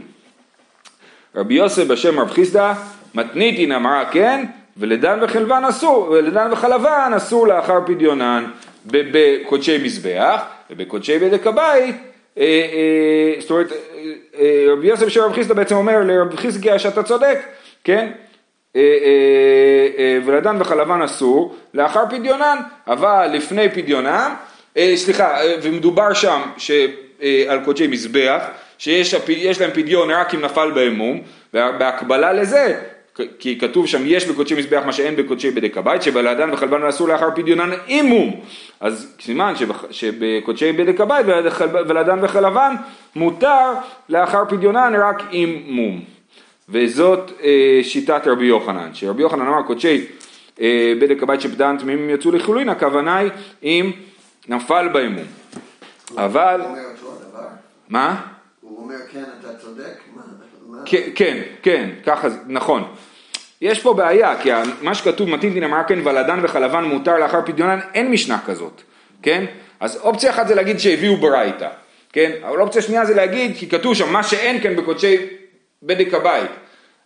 רבי 1.34 1.54
יוסף 1.54 1.86
בשם 1.86 2.20
רב 2.20 2.30
חיסדא, 2.30 2.72
מתניתין 3.14 3.72
אמרה 3.72 4.04
כן, 4.12 4.44
ולדן 4.76 5.18
וחלבן 5.22 5.64
אסור, 5.68 6.10
ולדן 6.10 6.48
וחלבן 6.52 7.12
אסור 7.16 7.48
לאחר 7.48 7.78
פדיונן 7.86 8.44
בקודשי 8.86 9.78
מזבח, 9.78 10.42
ובקודשי 10.70 11.18
בדק 11.18 11.46
הבית, 11.46 11.96
אה, 12.38 12.44
אה, 12.44 13.40
זאת 13.40 13.50
אומרת, 13.50 13.72
אה, 14.38 14.66
רבי 14.72 14.86
יוסף 14.86 15.06
בשם 15.06 15.20
רב 15.20 15.32
חיסדא 15.32 15.54
בעצם 15.54 15.74
אומר 15.74 16.02
לרב 16.04 16.36
חיסדא 16.36 16.78
שאתה 16.78 17.02
צודק, 17.02 17.38
כן? 17.84 18.12
ולדן 20.24 20.56
וחלבן 20.61 21.02
אסור, 21.02 21.54
לאחר 21.74 22.04
פדיונן, 22.11 22.59
אבל 22.87 23.30
לפני 23.33 23.68
פדיונם, 23.68 24.35
סליחה, 24.94 25.37
ומדובר 25.62 26.12
שם 26.12 26.40
על 27.48 27.61
קודשי 27.64 27.87
מזבח, 27.87 28.44
שיש 28.78 29.61
להם 29.61 29.70
פדיון 29.70 30.11
רק 30.11 30.35
אם 30.35 30.40
נפל 30.40 30.70
בהם 30.70 30.94
מום, 30.94 31.20
בהקבלה 31.52 32.33
לזה, 32.33 32.80
כי 33.38 33.59
כתוב 33.59 33.87
שם 33.87 34.02
יש 34.04 34.26
בקודשי 34.26 34.54
מזבח 34.54 34.83
מה 34.87 34.92
שאין 34.92 35.16
בקודשי 35.16 35.50
בדק 35.50 35.76
הבית, 35.76 36.02
שבלעדן 36.02 36.52
וחלבן 36.52 36.83
אסור 36.83 37.09
לאחר 37.09 37.28
פדיונן 37.37 37.70
עם 37.87 38.06
מום. 38.06 38.40
אז 38.80 39.16
סימן 39.20 39.52
שבקודשי 39.90 40.72
בדק 40.72 41.00
הבית 41.00 41.26
ולעדן 41.88 42.18
וחלבן 42.22 42.74
מותר 43.16 43.72
לאחר 44.09 44.44
פדיונן 44.48 44.94
רק 44.94 45.22
עם 45.30 45.62
מום. 45.66 46.00
וזאת 46.70 47.33
אה, 47.42 47.80
שיטת 47.83 48.22
רבי 48.26 48.44
יוחנן, 48.44 48.90
שרבי 48.94 49.22
יוחנן 49.22 49.46
אמר 49.46 49.62
קודשי 49.62 50.06
אה, 50.61 50.92
בדק 51.00 51.22
הבית 51.22 51.40
שפדען 51.40 51.78
תמימים 51.78 52.11
יצאו 52.11 52.30
לחולין, 52.30 52.68
הכוונה 52.68 53.16
היא 53.16 53.30
אם 53.62 53.92
נפל 54.48 54.88
בהם 54.92 55.12
מום. 55.12 55.26
אבל... 56.16 56.61
מה? 57.88 58.20
הוא 58.61 58.78
אומר 58.78 58.96
כן 59.12 59.24
אתה 59.40 59.54
צודק? 59.54 60.00
כן, 60.85 61.11
כן, 61.14 61.42
כן, 61.62 61.90
ככה, 62.06 62.28
נכון. 62.46 62.85
יש 63.61 63.83
פה 63.83 63.94
בעיה, 63.94 64.42
כי 64.42 64.50
מה 64.83 64.94
שכתוב 64.94 65.28
מתינתין 65.28 65.64
אמר 65.64 65.83
כן 65.88 65.98
ולדן 66.04 66.40
וחלבן 66.42 66.85
מותר 66.85 67.18
לאחר 67.18 67.40
פדיונן, 67.46 67.78
אין 67.94 68.11
משנה 68.11 68.38
כזאת, 68.46 68.83
כן? 69.22 69.44
אז 69.80 69.96
אופציה 69.96 70.30
אחת 70.30 70.48
זה 70.48 70.54
להגיד 70.54 70.78
שהביאו 70.78 71.16
ברייתא, 71.16 71.68
כן? 72.12 72.30
אבל 72.48 72.61
אופציה 72.61 72.83
שנייה 72.83 73.04
זה 73.04 73.14
להגיד, 73.14 73.56
כי 73.56 73.68
כתוב 73.68 73.94
שם 73.94 74.12
מה 74.12 74.22
שאין 74.22 74.62
כן 74.62 74.76
בקודשי 74.76 75.16
בדק 75.82 76.14
הבית, 76.14 76.50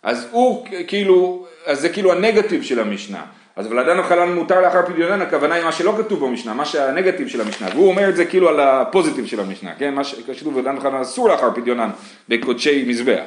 אז 0.03 0.27
הוא 0.31 0.65
כאילו, 0.87 1.45
אז 1.65 1.81
זה 1.81 1.89
כאילו 1.89 2.11
הנגטיב 2.11 2.63
של 2.63 2.79
המשנה. 2.79 3.21
אז 3.55 3.71
ולדן 3.71 3.99
וחלן 3.99 4.35
מותר 4.35 4.61
לאחר 4.61 4.85
פדיונן, 4.85 5.21
הכוונה 5.21 5.55
היא 5.55 5.63
מה 5.63 5.71
שלא 5.71 5.95
כתוב 5.97 6.25
במשנה, 6.25 6.53
מה 6.53 6.65
שהנגטיב 6.65 7.27
של 7.27 7.41
המשנה, 7.41 7.67
והוא 7.73 7.87
אומר 7.87 8.09
את 8.09 8.15
זה 8.15 8.25
כאילו 8.25 8.49
על 8.49 8.59
הפוזיטיב 8.59 9.25
של 9.25 9.39
המשנה, 9.39 9.71
כן? 9.77 9.93
מה 9.93 10.03
שכתוב 10.03 10.55
ולדן 10.55 10.77
וחלן 10.77 10.95
אסור 11.01 11.29
לאחר 11.29 11.51
פדיונן 11.55 11.89
בקודשי 12.29 12.85
מזבח. 12.87 13.23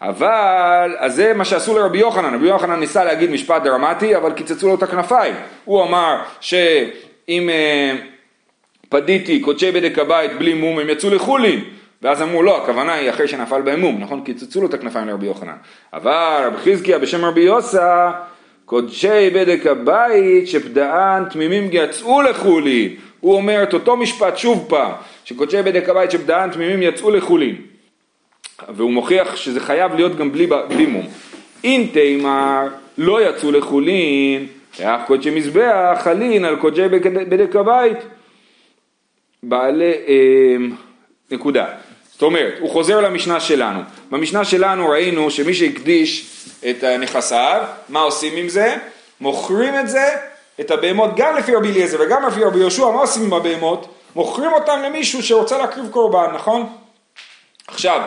אבל, 0.00 0.96
אז 0.98 1.14
זה 1.14 1.34
מה 1.34 1.44
שעשו 1.44 1.78
לרבי 1.78 1.98
יוחנן, 1.98 2.34
רבי 2.34 2.46
יוחנן 2.46 2.80
ניסה 2.80 3.04
להגיד 3.04 3.30
משפט 3.30 3.62
דרמטי, 3.62 4.16
אבל 4.16 4.32
קיצצו 4.32 4.68
לו 4.68 4.74
את 4.74 4.82
הכנפיים. 4.82 5.34
הוא 5.64 5.82
אמר 5.82 6.16
שאם 6.40 7.50
אה, 7.50 7.96
פדיתי 8.88 9.40
קודשי 9.40 9.72
בדק 9.72 9.98
הבית 9.98 10.38
בלי 10.38 10.54
מום 10.54 10.78
הם 10.78 10.90
יצאו 10.90 11.10
לחולין, 11.10 11.64
ואז 12.02 12.22
אמרו 12.22 12.42
לא, 12.42 12.62
הכוונה 12.62 12.94
היא 12.94 13.10
אחרי 13.10 13.28
שנפל 13.28 13.62
בהם 13.62 13.80
מום, 13.80 14.00
נכון? 14.00 14.24
קיצצו 14.24 14.60
לו 14.60 14.66
את 14.66 14.74
הכנפיים 14.74 15.08
לרבי 15.08 15.26
יוחנן. 15.26 15.56
אבל 15.92 16.42
רבי 16.46 16.56
חזקיה 16.56 16.98
בשם 16.98 17.24
רבי 17.24 17.40
יוסה 17.40 18.10
קודשי 18.64 19.30
בדק 19.34 19.66
הבית 19.66 20.48
שפדען 20.48 21.24
תמימים 21.24 21.68
יצאו 21.72 22.22
לחולין. 22.22 22.94
הוא 23.20 23.34
אומר 23.34 23.62
את 23.62 23.74
אותו 23.74 23.96
משפט 23.96 24.38
שוב 24.38 24.66
פעם, 24.68 24.92
שקודשי 25.24 25.62
בדק 25.62 25.88
הבית 25.88 26.10
שפדען 26.10 26.50
תמימים 26.50 26.82
יצאו 26.82 27.10
לחולין. 27.10 27.56
והוא 28.68 28.90
מוכיח 28.90 29.36
שזה 29.36 29.60
חייב 29.60 29.94
להיות 29.94 30.16
גם 30.16 30.32
בלי, 30.32 30.46
בלי 30.46 30.86
מום. 30.86 31.06
אין 31.64 31.86
תימר 31.92 32.68
לא 32.98 33.28
יצאו 33.28 33.52
לחולין, 33.52 34.46
ואף 34.80 35.00
קודשי 35.06 35.30
מזבח 35.30 35.98
חלין 36.00 36.44
על 36.44 36.56
קודשי 36.56 36.88
בדק 37.28 37.56
הבית. 37.56 37.98
בעלי, 39.42 39.92
אה, 40.08 40.56
נקודה. 41.30 41.66
זאת 42.16 42.22
אומרת, 42.22 42.54
הוא 42.60 42.70
חוזר 42.70 43.00
למשנה 43.00 43.40
שלנו. 43.40 43.80
במשנה 44.10 44.44
שלנו 44.44 44.88
ראינו 44.88 45.30
שמי 45.30 45.54
שהקדיש 45.54 46.26
את 46.70 46.84
נכסיו, 46.84 47.62
מה 47.88 48.00
עושים 48.00 48.36
עם 48.36 48.48
זה? 48.48 48.76
מוכרים 49.20 49.78
את 49.80 49.88
זה, 49.88 50.08
את 50.60 50.70
הבהמות, 50.70 51.10
גם 51.16 51.36
לפי 51.36 51.54
רבי 51.54 51.68
אליעזר 51.68 51.96
וגם 52.00 52.26
לפי 52.26 52.44
רבי 52.44 52.58
יהושע, 52.58 52.84
מה 52.84 53.00
עושים 53.00 53.22
עם 53.22 53.32
הבהמות? 53.32 53.88
מוכרים 54.14 54.52
אותם 54.52 54.82
למישהו 54.84 55.22
שרוצה 55.22 55.58
להקריב 55.58 55.86
קורבן, 55.90 56.26
נכון? 56.34 56.66
עכשיו, 57.66 58.00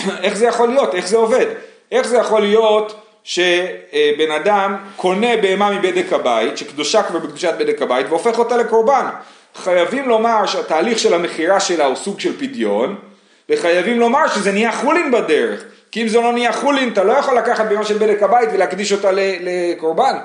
איך 0.24 0.36
זה 0.36 0.46
יכול 0.46 0.68
להיות? 0.68 0.94
איך 0.94 1.06
זה 1.06 1.16
עובד? 1.16 1.46
איך 1.92 2.06
זה 2.06 2.16
יכול 2.16 2.40
להיות 2.40 3.00
שבן 3.24 4.30
אדם 4.36 4.76
קונה 4.96 5.36
בהמה 5.36 5.70
מבדק 5.70 6.12
הבית, 6.12 6.58
שקדושה 6.58 7.02
כבר 7.02 7.18
בקדושת 7.18 7.54
בדק 7.58 7.82
הבית, 7.82 8.06
והופך 8.08 8.38
אותה 8.38 8.56
לקורבן? 8.56 9.06
חייבים 9.54 10.08
לומר 10.08 10.46
שהתהליך 10.46 10.98
של 10.98 11.14
המכירה 11.14 11.60
שלה 11.60 11.86
הוא 11.86 11.96
סוג 11.96 12.20
של 12.20 12.38
פדיון, 12.38 13.07
וחייבים 13.50 13.98
לומר 13.98 14.28
שזה 14.28 14.52
נהיה 14.52 14.72
חולין 14.72 15.10
בדרך. 15.10 15.64
כי 15.90 16.02
אם 16.02 16.08
זה 16.08 16.20
לא 16.20 16.32
נהיה 16.32 16.52
חולין, 16.52 16.88
אתה 16.88 17.04
לא 17.04 17.12
יכול 17.12 17.38
לקחת 17.38 17.66
בהמה 17.68 17.84
של 17.84 17.98
בדק 17.98 18.22
הבית 18.22 18.48
ולהקדיש 18.52 18.92
אותה 18.92 19.10
לקורבן. 19.12 20.16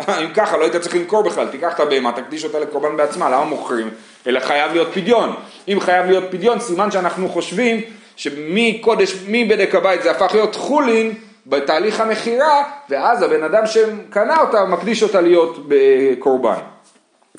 אם 0.24 0.32
ככה, 0.34 0.56
לא 0.56 0.62
היית 0.62 0.76
צריך 0.76 0.94
למכור 0.94 1.22
בכלל, 1.22 1.46
תיקח 1.46 1.74
את 1.74 1.80
הבהמה, 1.80 2.12
תקדיש 2.12 2.44
אותה 2.44 2.58
לקורבן 2.58 2.96
בעצמה, 2.96 3.30
למה 3.30 3.44
מוכרים? 3.44 3.90
אלא 4.26 4.40
חייב 4.40 4.72
להיות 4.72 4.88
פדיון. 4.94 5.34
אם 5.68 5.80
חייב 5.80 6.06
להיות 6.06 6.24
פדיון, 6.30 6.60
סימן 6.60 6.90
שאנחנו 6.90 7.28
חושבים 7.28 7.80
שמקודש, 8.16 9.14
מבדק 9.28 9.74
הבית 9.74 10.02
זה 10.02 10.10
הפך 10.10 10.34
להיות 10.34 10.54
חולין 10.54 11.14
בתהליך 11.46 12.00
המכירה, 12.00 12.62
ואז 12.90 13.22
הבן 13.22 13.42
אדם 13.42 13.66
שקנה 13.66 14.40
אותה 14.40 14.64
מקדיש 14.64 15.02
אותה 15.02 15.20
להיות 15.20 15.68
בקורבן. 15.68 16.58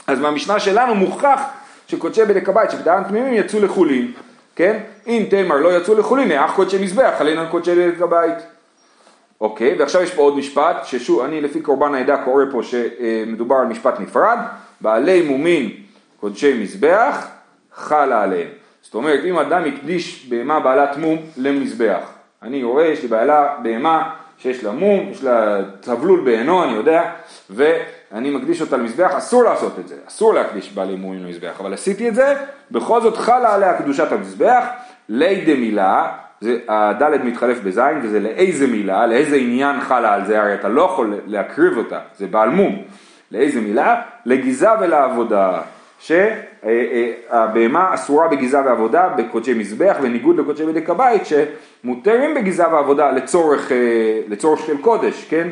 אז 0.08 0.20
מהמשנה 0.20 0.60
שלנו 0.60 0.96
מוכח 0.96 1.42
שקודשי 1.88 2.26
בדק 2.26 2.50
הבית 2.50 2.72
שבדען 2.72 3.04
תמימים 3.04 3.34
יצאו 3.34 3.60
לחולין, 3.60 4.12
כן? 4.56 4.80
אם 5.10 5.24
תמר 5.30 5.58
לא 5.58 5.78
יצאו 5.78 5.96
לחולין, 5.96 6.32
אך 6.32 6.56
קודשי 6.56 6.84
מזבח, 6.84 7.14
עלינו 7.20 7.42
קודשי 7.52 7.72
הבית. 8.02 8.38
אוקיי, 9.42 9.76
ועכשיו 9.80 10.02
יש 10.02 10.14
פה 10.14 10.22
עוד 10.22 10.38
משפט, 10.38 10.86
ששוב, 10.86 11.22
אני 11.22 11.42
לפי 11.42 11.62
קורבן 11.62 11.94
העדה 11.94 12.18
קורא 12.18 12.44
פה 12.52 12.64
שמדובר 12.64 13.56
על 13.56 13.66
משפט 13.66 14.00
נפרד, 14.00 14.38
בעלי 14.82 15.22
מומין 15.22 15.70
קודשי 16.20 16.64
מזבח, 16.64 17.28
חלה 17.74 18.24
עליהם. 18.24 18.48
זאת 18.82 18.96
אומרת, 18.96 19.20
אם 19.26 19.40
אדם 19.40 19.64
הקדיש 19.66 20.28
בהמה 20.30 20.60
בעלת 20.60 20.98
מום 20.98 21.18
למזבח, 21.38 22.02
אני 22.44 22.64
רואה, 22.64 22.88
יש 22.88 23.02
לי 23.02 23.08
בעלה 23.08 23.56
בהמה 23.64 24.10
שיש 24.38 24.64
לה 24.64 24.72
מום, 24.72 25.10
יש 25.12 25.24
לה 25.24 25.60
תבלול 25.80 26.22
בעינו, 26.26 26.64
אני 26.64 26.74
יודע, 26.74 27.12
ואני 27.50 28.30
מקדיש 28.30 28.62
אותה 28.62 28.78
למזבח, 28.78 29.12
אסור 29.18 29.44
לעשות 29.44 29.80
את 29.80 29.88
זה, 29.88 29.96
אסור 30.08 30.34
להקדיש 30.34 30.74
בעלי 30.74 30.96
מומים 30.96 31.24
למזבח, 31.24 31.60
אבל 31.60 31.74
עשיתי 31.74 32.10
את 32.10 32.16
זה, 32.16 32.34
בכל 32.72 33.02
זאת 33.02 33.18
חלה 33.18 33.56
עליה 33.56 33.78
קדושת 33.78 34.12
המזבח, 34.12 34.66
לידי 35.10 35.54
מילה, 35.54 36.08
זה, 36.42 36.58
הדלת 36.68 37.24
מתחלף 37.24 37.60
בזין, 37.64 38.00
וזה 38.04 38.20
לאיזה 38.20 38.68
מילה, 38.68 39.08
לאיזה 39.08 39.36
עניין 39.36 39.80
חלה 39.80 40.14
על 40.14 40.26
זה, 40.26 40.42
הרי 40.42 40.54
אתה 40.54 40.70
לא 40.70 40.82
יכול 40.82 41.14
להקריב 41.26 41.78
אותה, 41.78 42.00
זה 42.18 42.28
בעל 42.28 42.50
מום. 42.50 42.82
לאיזה 43.32 43.62
מילה? 43.62 44.02
לגיזה 44.26 44.68
ולעבודה. 44.82 45.62
שהבהמה 46.00 47.94
אסורה 47.94 48.28
בגיזה 48.28 48.62
ועבודה 48.66 49.10
בקודשי 49.10 49.54
מזבח, 49.54 49.98
בניגוד 50.02 50.40
לקודשי 50.40 50.66
בדק 50.66 50.90
הבית, 50.90 51.22
שמותרים 51.26 52.36
בגיזה 52.36 52.68
ועבודה 52.68 53.12
לצורך, 53.12 53.72
אה, 53.72 53.78
לצורך 54.28 54.60
של 54.60 54.82
קודש, 54.82 55.26
כן? 55.30 55.48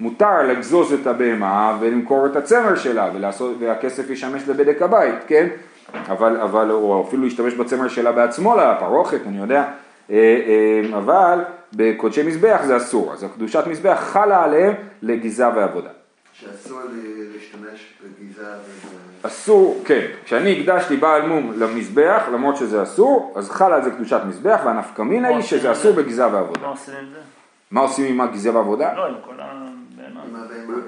מותר 0.00 0.42
לגזוז 0.42 0.92
את 0.92 1.06
הבהמה 1.06 1.76
ולמכור 1.80 2.26
את 2.26 2.36
הצמר 2.36 2.76
שלה, 2.76 3.10
ולעשות, 3.14 3.56
והכסף 3.58 4.10
ישמש 4.10 4.48
לבדק 4.48 4.82
הבית, 4.82 5.14
כן? 5.26 5.46
אבל, 5.94 6.40
אבל, 6.40 6.70
או 6.70 7.04
אפילו 7.08 7.22
להשתמש 7.22 7.54
בצמר 7.54 7.88
שלה 7.88 8.12
בעצמו 8.12 8.56
לפרוכת, 8.56 9.20
אני 9.26 9.38
יודע. 9.38 9.64
אה, 10.10 10.16
אה, 10.16 10.98
אבל 10.98 11.38
בקודשי 11.72 12.22
מזבח 12.22 12.60
זה 12.66 12.76
אסור, 12.76 13.12
אז 13.12 13.24
הקדושת 13.24 13.64
מזבח 13.66 13.98
חלה 14.00 14.44
עליהם 14.44 14.74
לגיזה 15.02 15.48
ועבודה. 15.48 15.90
שאסור 16.32 16.80
להשתמש 17.34 17.92
בגיזה 18.04 18.42
וב... 18.42 18.98
אסור, 19.22 19.82
כן, 19.84 20.06
כשאני 20.24 20.60
הקדשתי 20.60 20.96
בעל 20.96 21.26
מום 21.26 21.52
למזבח, 21.56 22.22
למרות 22.32 22.56
שזה 22.56 22.82
אסור, 22.82 23.32
אז 23.36 23.50
חלה 23.50 23.76
על 23.76 23.84
זה 23.84 23.90
קדושת 23.90 24.20
מזבח, 24.28 24.60
והנפקמינה 24.64 25.28
היא 25.28 25.40
שזה 25.40 25.72
אסור 25.72 25.92
בגיזה 25.92 26.26
ועבודה. 26.26 26.60
מה 26.60 26.68
עושים 26.68 26.94
עם 26.94 27.06
זה? 27.12 27.18
מה 27.70 27.80
עושים 27.80 28.06
עם 28.06 28.20
הגיזה 28.20 28.54
ועבודה? 28.54 28.94
לא, 28.94 29.06
עם 29.06 29.14
כל 29.24 29.34
הבהמה. 29.34 29.70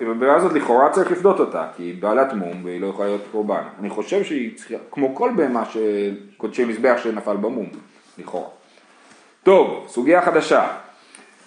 עם 0.01 0.11
הבעיה 0.11 0.35
הזאת 0.35 0.53
לכאורה 0.53 0.91
צריך 0.91 1.11
לפדות 1.11 1.41
אותה, 1.41 1.67
כי 1.77 1.83
היא 1.83 2.03
בעלת 2.03 2.33
מום 2.33 2.65
והיא 2.65 2.81
לא 2.81 2.87
יכולה 2.87 3.09
להיות 3.09 3.25
קורבן. 3.33 3.63
אני 3.81 3.91
חושב 3.91 4.25
שהיא 4.25 4.57
צריכה, 4.57 4.75
כמו 4.91 5.15
כל 5.15 5.31
בהמה 5.37 5.65
של 5.65 6.15
קודשי 6.37 6.65
מזבח 6.65 6.97
שנפל 7.03 7.37
במום, 7.37 7.67
לכאורה. 8.19 8.49
טוב, 9.43 9.85
סוגיה 9.89 10.23
חדשה. 10.23 10.67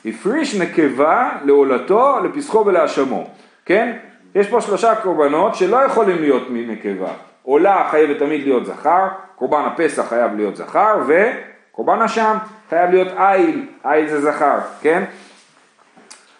הפריש 0.06 0.56
נקבה 0.56 1.32
לעולתו, 1.46 2.20
לפסחו 2.24 2.66
ולהאשמו, 2.66 3.28
כן? 3.66 3.98
יש 4.36 4.48
פה 4.50 4.62
שלושה 4.62 4.96
קורבנות 4.96 5.56
שלא 5.56 5.78
יכולים 5.78 6.22
להיות 6.22 6.44
מנקבה. 6.50 7.12
עולה 7.44 7.88
חייבת 7.92 8.20
תמיד 8.20 8.44
להיות 8.44 8.66
זכר, 8.66 9.08
קורבן 9.36 9.62
הפסח 9.66 10.10
חייב 10.10 10.36
להיות 10.36 10.56
זכר, 10.56 11.02
וקורבן 11.08 12.02
אשם 12.02 12.38
חייב 12.70 12.92
להיות 12.92 13.08
איל, 13.18 13.66
איל 13.86 14.10
זה 14.10 14.22
זכר, 14.22 14.58
כן? 14.82 15.04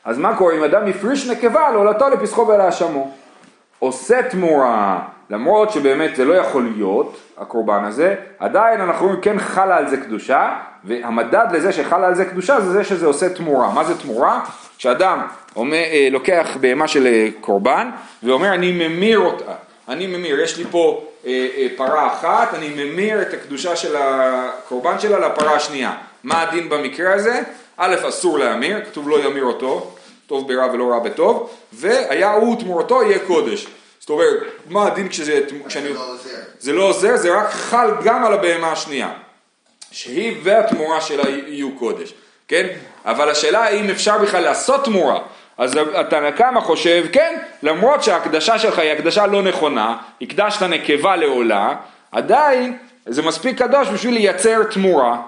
אז 0.06 0.18
מה 0.18 0.36
קורה 0.36 0.56
אם 0.56 0.64
אדם 0.64 0.88
הפריש 0.88 1.28
נקבה 1.28 1.72
לעולתו 1.72 2.10
לפסחו 2.10 2.48
ולהאשמו? 2.48 3.12
עושה 3.80 4.24
תמורה, 4.24 5.00
למרות 5.30 5.72
שבאמת 5.72 6.16
זה 6.16 6.26
לא 6.26 6.34
יכול 6.34 6.70
להיות, 6.76 7.18
הקורבן 7.38 7.84
הזה, 7.84 8.16
עדיין 8.40 8.82
אנחנו 8.82 9.06
אומרים 9.06 9.22
כן 9.22 9.40
חלה 9.40 9.78
על 9.78 9.90
זה 9.90 9.98
קדושה, 9.98 10.56
והמדד 10.84 11.46
לזה 11.52 11.72
שחלה 11.72 12.08
על 12.08 12.16
זה 12.16 12.26
קדושה 12.26 12.62
זה 12.62 12.72
זה 12.72 12.84
שזה 12.84 13.06
עושה 13.06 13.30
תמורה. 13.30 13.74
מה 13.74 13.84
זה 13.84 13.98
תמורה? 13.98 14.42
שאדם 14.78 15.22
אומר, 15.56 15.78
אה, 15.78 16.08
לוקח 16.12 16.58
בהמה 16.62 16.88
של 16.88 17.08
אה, 17.08 17.28
קורבן 17.42 17.90
ואומר 18.24 18.54
אני 18.54 18.88
ממיר 18.88 19.20
אותה, 19.20 19.52
אני 19.90 20.08
ממיר, 20.08 20.40
יש 20.40 20.58
לי 20.58 20.64
פה 20.72 21.04
אה, 21.26 21.48
אה, 21.58 21.68
פרה 21.76 22.08
אחת, 22.08 22.54
אני 22.54 22.70
ממיר 22.70 23.22
את 23.22 23.34
הקדושה 23.34 23.76
של 23.76 23.96
הקורבן 23.98 25.00
שלה 25.00 25.20
לפרה 25.20 25.56
השנייה. 25.56 25.92
מה 26.24 26.42
הדין 26.42 26.70
במקרה 26.70 27.14
הזה? 27.14 27.42
א', 27.78 27.96
אסור 28.10 28.40
להמיר, 28.40 28.86
כתוב 28.86 29.10
לא 29.10 29.20
ימיר 29.20 29.44
אותו, 29.44 29.93
טוב 30.28 30.48
ברע 30.48 30.74
ולא 30.74 30.92
רע 30.92 31.00
בטוב, 31.00 31.50
והיה 31.74 32.32
הוא 32.32 32.60
תמורתו 32.60 33.04
יהיה 33.04 33.20
קודש. 33.20 33.68
זאת 34.00 34.10
אומרת, 34.10 34.38
מה 34.70 34.88
הדין 34.88 35.10
כשזה, 35.10 35.42
כשאני... 35.68 35.88
זה 35.88 35.94
לא 35.94 36.12
עוזר. 36.12 36.30
זה 36.60 36.74
לא 36.74 36.84
עוזר, 36.84 37.16
זה 37.18 37.36
רק 37.36 37.50
חל 37.50 37.90
גם 38.04 38.26
על 38.26 38.34
הבהמה 38.34 38.72
השנייה. 38.72 39.10
שהיא 39.92 40.38
והתמורה 40.44 41.02
שלה 41.02 41.30
יהיו 41.30 41.72
קודש, 41.72 42.14
כן? 42.48 42.68
אבל 43.06 43.30
השאלה 43.30 43.64
האם 43.64 43.90
אפשר 43.90 44.18
בכלל 44.18 44.44
לעשות 44.44 44.86
תמורה. 44.86 45.20
אז 45.58 45.76
התנא 45.96 46.32
קמא 46.32 46.60
חושב, 46.60 47.06
כן, 47.12 47.40
למרות 47.64 48.04
שההקדשה 48.04 48.60
שלך 48.60 48.80
היא 48.80 48.92
הקדשה 48.92 49.28
לא 49.28 49.42
נכונה, 49.42 49.98
הקדשת 50.22 50.64
נקבה 50.64 51.16
לעולה, 51.16 51.76
עדיין 52.12 52.78
זה 53.06 53.22
מספיק 53.22 53.58
קדוש 53.58 53.88
בשביל 53.88 54.14
לייצר 54.14 54.64
תמורה. 54.64 55.22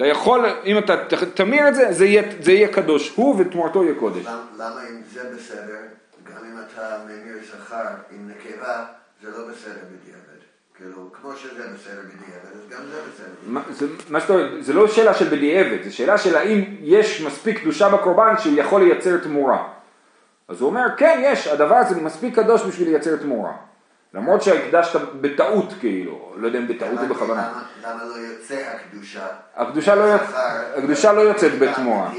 אתה 0.00 0.08
יכול, 0.08 0.44
אם 0.64 0.78
אתה 0.78 0.96
תמיר 1.34 1.68
את 1.68 1.74
זה, 1.74 1.92
זה 1.92 2.04
יהיה, 2.06 2.22
זה 2.40 2.52
יהיה 2.52 2.68
קדוש, 2.68 3.12
הוא 3.16 3.36
ותמורתו 3.38 3.84
יהיה 3.84 3.94
קודש. 3.94 4.26
למ- 4.26 4.32
למה 4.58 4.80
אם 4.90 5.00
זה 5.12 5.20
בסדר, 5.36 5.76
גם 6.24 6.44
אם 6.44 6.56
אתה 6.66 6.98
ממיר 7.04 7.34
זכר 7.46 7.84
עם 8.10 8.28
נקבה, 8.30 8.84
זה 9.22 9.30
לא 9.30 9.48
בסדר 9.50 9.72
בדיעבד. 9.72 10.40
כאילו, 10.74 11.10
כמו 11.12 11.36
שזה 11.36 11.62
בסדר 11.74 12.00
בדיעבד, 12.00 12.52
אז 12.54 12.68
גם 12.70 12.82
זה 12.92 13.00
בסדר. 13.12 13.60
מה 14.10 14.20
שאתה 14.20 14.32
אומר, 14.32 14.62
זה 14.62 14.72
לא 14.72 14.88
שאלה 14.88 15.14
של 15.14 15.28
בדיעבד, 15.28 15.82
זה 15.84 15.92
שאלה 15.92 16.18
של 16.18 16.36
האם 16.36 16.64
יש 16.80 17.20
מספיק 17.26 17.60
קדושה 17.60 17.88
בקורבן 17.88 18.34
שהוא 18.38 18.54
יכול 18.56 18.82
לייצר 18.82 19.16
תמורה. 19.18 19.68
אז 20.48 20.60
הוא 20.60 20.68
אומר, 20.68 20.86
כן, 20.96 21.20
יש, 21.24 21.46
הדבר 21.46 21.74
הזה 21.76 22.00
מספיק 22.00 22.34
קדוש 22.34 22.62
בשביל 22.62 22.88
לייצר 22.88 23.16
תמורה. 23.16 23.52
למרות 24.14 24.42
שהקדשת 24.42 25.00
בטעות 25.20 25.74
כאילו, 25.80 26.32
לא 26.36 26.46
יודע 26.46 26.58
אם 26.58 26.68
בטעות 26.68 26.98
או 27.00 27.06
בכוונה. 27.06 27.48
למה- 27.82 27.94
למה 27.94 28.04
לא 28.04 28.14
יוצא 28.14 28.54
הקדושה? 28.74 29.26
הקדושה 29.56 29.94
לא, 29.94 30.02
יוצ... 30.02 30.22
זכר, 30.22 30.38
הקדושה 30.76 31.12
לא 31.12 31.20
יוצאת 31.20 31.58
בתמורה. 31.58 32.10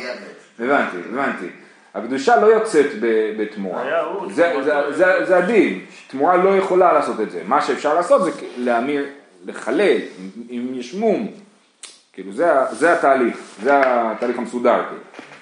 הבנתי, 0.60 0.98
הבנתי. 1.14 1.48
הקדושה 1.96 2.36
לא 2.36 2.46
יוצאת 2.48 2.86
ב- 3.02 3.42
בתמורה. 3.42 3.84
זה. 4.30 4.54
זה, 4.64 4.82
זה, 4.92 5.26
זה 5.26 5.38
הדין, 5.38 5.80
תמורה 6.08 6.38
לא 6.38 6.50
יכולה 6.58 6.94
לעשות 6.94 7.20
את 7.20 7.32
זה. 7.32 7.42
מה 7.46 7.62
שאפשר 7.62 7.94
לעשות 7.94 8.24
זה 8.24 8.32
להמיר, 8.58 9.06
לחלל, 9.46 9.98
אם, 10.50 10.68
יש 10.74 10.94
מום. 10.94 11.32
כאילו 12.14 12.32
זה, 12.34 12.50
זה 12.72 12.94
התהליך, 12.94 13.38
זה 13.64 13.72
התהליך 13.86 14.38
המסודר. 14.38 14.84
כאילו. 14.88 15.02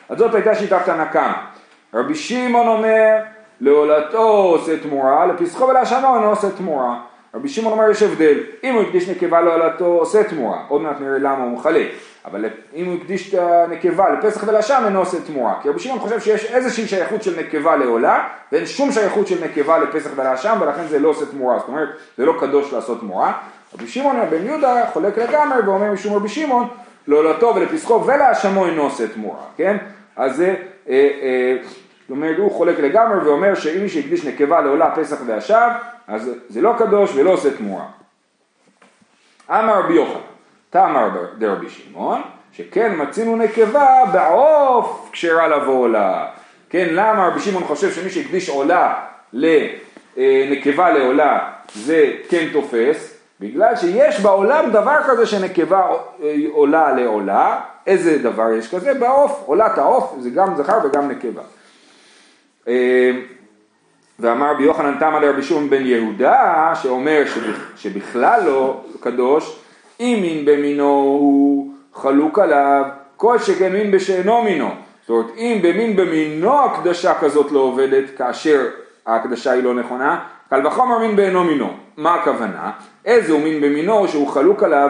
אז 0.10 0.18
זאת 0.18 0.36
הייתה 0.36 0.56
שיטת 0.56 0.80
קמא. 1.14 1.34
רבי 1.94 2.16
שמעון 2.16 2.68
אומר, 2.68 3.16
לעולתו 3.62 4.28
עושה 4.28 4.80
תמורה, 4.80 5.26
לפסחו 5.26 5.68
ולהשמו 5.68 6.16
אינו 6.16 6.30
עושה 6.30 6.50
תמורה. 6.50 7.00
רבי 7.34 7.50
שמעון 7.50 7.74
אומר 7.80 7.92
יש 7.92 8.04
הבדל, 8.04 8.38
אם 8.64 8.74
הוא 8.74 8.84
הקדיש 8.84 9.10
נקבה 9.10 9.42
לעולתו 9.42 9.86
עושה 9.86 10.24
תמורה, 10.24 10.64
עוד 10.68 10.82
מעט 10.82 10.96
נראה 11.02 11.18
למה 11.18 11.44
הוא 11.44 11.52
מחלק, 11.52 11.88
אבל 12.26 12.46
אם 12.76 12.86
הוא 12.86 12.96
הקדיש 12.96 13.34
את 13.34 13.40
הנקבה 13.40 14.10
לפסח 14.10 14.44
ולשם 14.48 14.84
אינו 14.86 15.00
עושה 15.00 15.18
תמורה, 15.22 15.54
כי 15.62 15.70
רבי 15.70 15.80
שמעון 15.80 16.00
חושב 16.00 16.20
שיש 16.20 16.46
איזושהי 16.46 16.88
שייכות 16.88 17.24
של 17.24 17.40
נקבה 17.40 17.76
לעולה, 17.76 18.28
ואין 18.52 18.66
שום 18.66 18.92
שייכות 18.92 19.28
של 19.28 19.46
נקבה 19.46 19.78
לפסח 19.78 20.10
ולשם, 20.16 20.58
ולכן 20.62 20.88
זה 20.88 21.00
לא 21.00 21.10
עושה 21.10 21.26
תמורה, 21.26 21.60
זאת 21.60 21.68
אומרת 21.68 21.90
זה 22.18 22.26
לא 22.26 22.34
קדוש 22.40 22.74
לעשות 22.74 23.00
תמורה. 23.00 23.34
רבי 23.74 23.88
שמעון 23.88 24.16
בן 24.30 24.46
יהודה 24.46 24.86
חולק 24.94 25.18
לגמרי 25.18 25.58
ואומר 25.66 25.92
משום 25.92 26.14
רבי 26.14 26.30
שמעון, 26.30 26.68
לעולתו 27.08 27.56
ולפסחו 27.56 28.06
ולהשמו 28.06 28.66
אינו 28.66 28.84
עושה 28.84 29.08
תמורה, 29.08 29.40
כן? 29.58 29.78
אז 30.16 30.36
זה, 30.36 30.56
אה, 30.90 31.10
אה, 31.22 31.58
זאת 32.10 32.16
אומרת, 32.16 32.38
הוא 32.38 32.52
חולק 32.52 32.80
לגמרי 32.80 33.18
ואומר 33.18 33.56
שאם 33.56 33.82
מי 33.82 33.90
שהקדיש 33.90 34.26
נקבה 34.26 34.62
לעולה 34.62 34.96
פסח 34.96 35.18
ואשם, 35.26 35.70
אז 36.08 36.32
זה 36.50 36.62
לא 36.62 36.74
קדוש 36.78 37.16
ולא 37.16 37.30
עושה 37.30 37.58
תמורה. 37.58 37.86
אמר 39.50 39.80
רבי 39.80 39.94
יוחנן, 39.94 40.20
תאמר 40.70 41.10
דרבי 41.38 41.70
שמעון, 41.70 42.22
שכן 42.52 42.92
מצינו 42.98 43.36
נקבה 43.36 44.04
בעוף 44.14 45.10
כשרה 45.12 45.48
לבוא 45.48 45.82
עולה. 45.82 46.28
כן, 46.70 46.88
למה 46.92 47.28
רבי 47.28 47.40
שמעון 47.40 47.64
חושב 47.64 47.92
שמי 47.92 48.10
שהקדיש 48.10 48.50
עולה 48.50 48.94
לנקבה 49.34 50.90
לעולה 50.92 51.50
זה 51.74 52.12
כן 52.30 52.48
תופס? 52.54 53.18
בגלל 53.40 53.76
שיש 53.76 54.20
בעולם 54.20 54.70
דבר 54.72 54.98
כזה 55.08 55.26
שנקבה 55.26 55.88
עולה 56.52 56.92
לעולה, 56.92 57.60
איזה 57.88 58.18
דבר 58.18 58.52
יש 58.52 58.76
כזה? 58.76 58.94
בעוף, 58.94 59.44
עולת 59.46 59.78
העוף 59.78 60.16
זה 60.20 60.30
גם 60.30 60.56
זכר 60.56 60.78
וגם 60.84 61.08
נקבה. 61.08 61.42
אה, 62.68 63.12
ואמר 64.20 64.52
רבי 64.52 64.64
יוחנן 64.64 64.98
תמא 65.00 65.18
לרבי 65.18 65.44
שמעון 65.44 65.70
בן 65.70 65.86
יהודה, 65.86 66.72
שאומר 66.82 67.24
שבכלל 67.76 68.42
לא 68.46 68.82
קדוש, 69.00 69.60
אם 70.00 70.20
מין 70.22 70.46
במינו 70.46 70.84
הוא 70.90 71.74
חלוק 71.94 72.40
עליו, 72.40 72.84
כל 73.18 73.40
שכן 73.40 73.74
מין 73.74 73.92
בשאינו 73.92 74.44
מינו. 74.44 74.70
זאת 75.02 75.10
אומרת, 75.10 75.38
אם 75.38 75.60
במין 75.64 75.96
במינו 75.96 76.66
הקדשה 76.66 77.14
כזאת 77.20 77.52
לא 77.52 77.60
עובדת, 77.60 78.18
כאשר 78.18 78.68
ההקדשה 79.06 79.52
היא 79.52 79.64
לא 79.64 79.74
נכונה, 79.74 80.20
קל 80.50 80.68
וחומר 80.68 81.00
מין 81.00 81.16
באינו 81.16 81.44
מינו. 81.44 81.74
מה 81.98 82.16
הכוונה? 82.16 82.72
איזה 83.06 83.34
הוא 83.34 83.42
מין 83.42 83.62
במינו 83.62 84.08
שהוא 84.08 84.28
חלוק 84.28 84.64
עליו, 84.64 84.90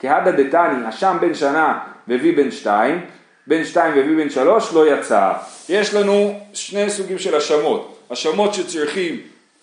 כהדה 0.00 0.32
דתני, 0.32 0.88
אשם 0.88 1.16
בן 1.20 1.34
שנה 1.34 1.78
והביא 2.08 2.36
בן 2.36 2.50
שתיים, 2.50 3.00
בן 3.48 3.64
שתיים 3.64 3.96
והביא 3.96 4.16
בן 4.16 4.30
שלוש 4.30 4.72
לא 4.72 4.94
יצא. 4.94 5.32
יש 5.68 5.94
לנו 5.94 6.40
שני 6.52 6.90
סוגים 6.90 7.18
של 7.18 7.34
אשמות. 7.34 7.98
האשמות 8.10 8.54
שצריכים 8.54 9.20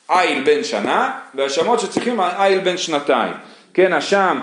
איל 0.10 0.44
בן 0.44 0.64
שנה, 0.64 1.20
והאשמות 1.36 1.80
שצריכים 1.80 2.20
איל 2.20 2.60
בן 2.60 2.78
שנתיים. 2.78 3.34
כן, 3.74 3.94
אשם, 3.94 4.40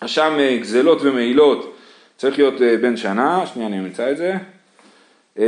אשם 0.00 0.36
אה, 0.38 0.56
גזלות 0.60 0.98
ומעילות 1.02 1.76
צריך 2.16 2.38
להיות 2.38 2.62
אה, 2.62 2.76
בן 2.76 2.96
שנה, 2.96 3.46
שנייה 3.46 3.68
אני 3.68 3.78
אמצא 3.78 4.10
את 4.10 4.16
זה. 4.16 4.32
אה, 5.38 5.44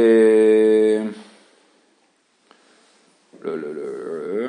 לא, 3.44 3.58
לא, 3.58 3.68
לא, 3.74 4.48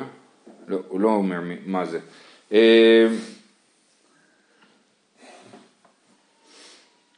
לא, 0.68 0.78
הוא 0.88 1.00
לא 1.00 1.08
אומר 1.08 1.40
מה 1.66 1.84
זה. 1.84 1.98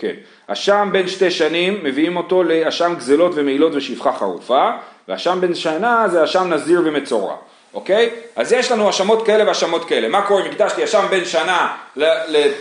כן, 0.00 0.14
אשם 0.46 0.88
בן 0.92 1.08
שתי 1.08 1.30
שנים 1.30 1.80
מביאים 1.82 2.16
אותו 2.16 2.42
לאשם 2.42 2.94
גזלות 2.98 3.32
ומעילות 3.34 3.72
ושפחה 3.74 4.12
חרופה, 4.12 4.70
ואשם 5.08 5.38
בן 5.40 5.54
שנה 5.54 6.08
זה 6.08 6.24
אשם 6.24 6.52
נזיר 6.52 6.82
ומצורע, 6.84 7.34
אוקיי? 7.74 8.10
אז 8.36 8.52
יש 8.52 8.72
לנו 8.72 8.86
האשמות 8.86 9.26
כאלה 9.26 9.44
והאשמות 9.44 9.84
כאלה. 9.84 10.08
מה 10.08 10.22
קורה 10.22 10.42
אם 10.42 10.50
הקדשתי 10.50 10.84
אשם 10.84 11.06
בן 11.10 11.24
שנה 11.24 11.76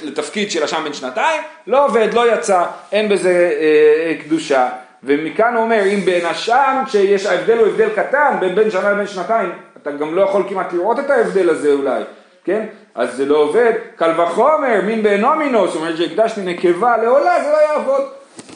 לתפקיד 0.04 0.52
של 0.52 0.64
אשם 0.64 0.84
בן 0.84 0.94
שנתיים? 0.94 1.42
לא 1.68 1.86
עובד, 1.86 2.14
לא 2.14 2.34
יצא, 2.34 2.66
אין 2.92 3.10
בזה 3.10 3.52
אה, 3.62 4.24
קדושה. 4.24 4.70
ומכאן 5.04 5.54
הוא 5.54 5.64
אומר, 5.64 5.84
אם 5.94 6.02
בין 6.06 6.26
אשם, 6.26 6.84
שיש 6.88 7.26
ההבדל 7.26 7.58
הוא 7.58 7.68
הבדל 7.68 7.90
קטן, 7.90 8.38
בין 8.40 8.56
בן 8.56 8.72
שנה 8.72 8.92
לבין 8.92 9.08
שנתיים, 9.08 9.52
אתה 9.82 9.92
גם 9.92 10.16
לא 10.16 10.22
יכול 10.22 10.44
כמעט 10.50 10.74
לראות 10.74 11.00
את 11.00 11.10
ההבדל 11.10 11.50
הזה 11.50 11.74
אולי, 11.74 12.04
כן? 12.48 12.66
אז 12.96 13.16
זה 13.16 13.26
לא 13.26 13.38
עובד, 13.38 13.74
קל 13.96 14.22
וחומר, 14.22 14.82
מין 14.86 15.04
באינו 15.04 15.36
מינו, 15.36 15.68
זאת 15.68 15.76
אומרת 15.76 15.98
שהקדשתי 15.98 16.42
נקבה 16.42 16.98
לעולה, 16.98 17.44
זה 17.44 17.52
לא 17.52 17.58
יעבוד. 17.58 18.02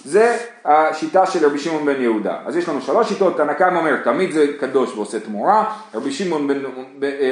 זה 0.05 0.37
השיטה 0.65 1.25
של 1.25 1.45
רבי 1.45 1.59
שמעון 1.59 1.85
בן 1.85 2.01
יהודה. 2.01 2.37
אז 2.45 2.57
יש 2.57 2.69
לנו 2.69 2.81
שלוש 2.81 3.09
שיטות, 3.09 3.37
תנא 3.37 3.53
קמא 3.53 3.77
אומר 3.79 3.95
תמיד 4.03 4.31
זה 4.31 4.45
קדוש 4.59 4.95
ועושה 4.95 5.19
תמורה, 5.19 5.73
רבי 5.95 6.11
שמעון 6.11 6.47
בן, 6.47 6.61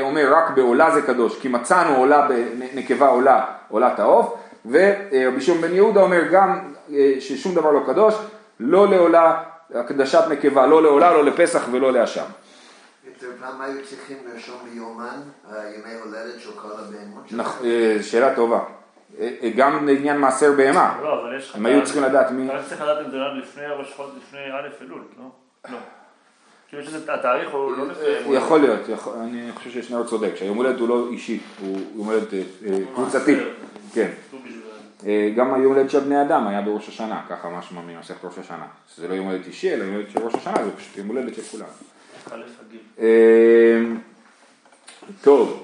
אומר 0.01 0.33
רק 0.33 0.49
בעולה 0.49 0.91
זה 0.91 1.01
קדוש, 1.01 1.39
כי 1.39 1.47
מצאנו 1.47 1.95
עולה, 1.95 2.27
נקבה 2.73 3.07
עולה, 3.07 3.45
עולת 3.69 3.99
העוף, 3.99 4.33
ורבי 4.65 5.41
שמעון 5.41 5.61
בן 5.61 5.75
יהודה 5.75 6.01
אומר 6.01 6.21
גם 6.31 6.59
אה, 6.93 7.13
ששום 7.19 7.55
דבר 7.55 7.71
לא 7.71 7.81
קדוש, 7.85 8.15
לא 8.59 8.87
לעולה, 8.87 9.41
הקדשת 9.75 10.23
נקבה, 10.29 10.67
לא 10.67 10.83
לעולה, 10.83 11.13
לא 11.13 11.25
לפסח 11.25 11.67
ולא 11.71 11.93
לאשם. 11.93 12.25
פעם 13.39 13.61
היו 13.61 13.85
צריכים 13.85 14.17
לרשום 14.27 14.57
ביומן 14.73 15.19
ימי 15.51 15.93
הולדת 16.03 16.39
של 16.39 16.51
כל 16.51 16.71
הבהמות 16.71 17.29
שלהם? 17.29 17.47
אה, 17.63 17.97
שאלה 18.01 18.35
טובה. 18.35 18.59
אה, 19.19 19.29
אה, 19.41 19.49
גם 19.55 19.87
לעניין 19.87 20.17
מעשר 20.17 20.51
בהמה. 20.57 20.99
לא, 21.01 21.21
אבל 21.21 21.37
יש 21.37 21.49
לך... 21.49 21.55
הם 21.55 21.65
היו 21.65 21.83
צריכים 21.83 22.03
לדעת 22.03 22.31
מי... 22.31 22.49
אתה 22.49 22.63
צריך 22.69 22.81
לדעת 22.81 23.05
אם 23.05 23.11
זה 23.11 23.17
רק 23.17 23.43
לפני 23.43 23.63
ראש 23.67 23.93
חודש, 23.95 24.11
לפני 24.17 24.39
א' 24.39 24.83
אלול, 24.83 25.01
לא? 25.17 25.25
לא. 25.71 25.77
כאילו 26.69 26.83
שזה 26.83 27.13
התאריך 27.13 27.49
הוא 27.51 27.77
לא 27.77 27.87
לפני... 27.87 28.35
יכול 28.35 28.59
להיות, 28.59 28.79
אני 29.21 29.51
חושב 29.55 29.69
ששניאור 29.69 30.05
צודק, 30.05 30.31
שהיום 30.35 30.57
הולדת 30.57 30.79
הוא 30.79 30.89
לא 30.89 31.07
אישי, 31.11 31.39
הוא 31.59 31.79
יום 31.95 32.07
הולדת 32.07 32.27
קבוצתי. 32.93 33.35
כן. 33.93 34.11
גם 35.35 35.53
היום 35.53 35.73
הולדת 35.73 35.89
של 35.89 35.99
בני 35.99 36.21
אדם 36.21 36.47
היה 36.47 36.61
בראש 36.61 36.87
השנה, 36.87 37.21
ככה 37.29 37.49
משמע 37.49 37.81
ממסכת 37.81 38.25
ראש 38.25 38.37
השנה. 38.37 38.65
שזה 38.95 39.07
לא 39.07 39.13
יום 39.13 39.27
הולדת 39.27 39.47
אישי, 39.47 39.73
אלא 39.73 39.83
יום 39.83 39.93
הולדת 39.93 40.11
של 40.11 40.19
ראש 40.19 40.35
השנה, 40.35 40.65
זה 40.65 40.71
פשוט 40.77 40.97
יום 40.97 41.07
הולדת 41.07 41.35
של 41.35 41.41
כולם. 41.41 41.65
אמ, 42.99 43.97
טוב, 45.21 45.63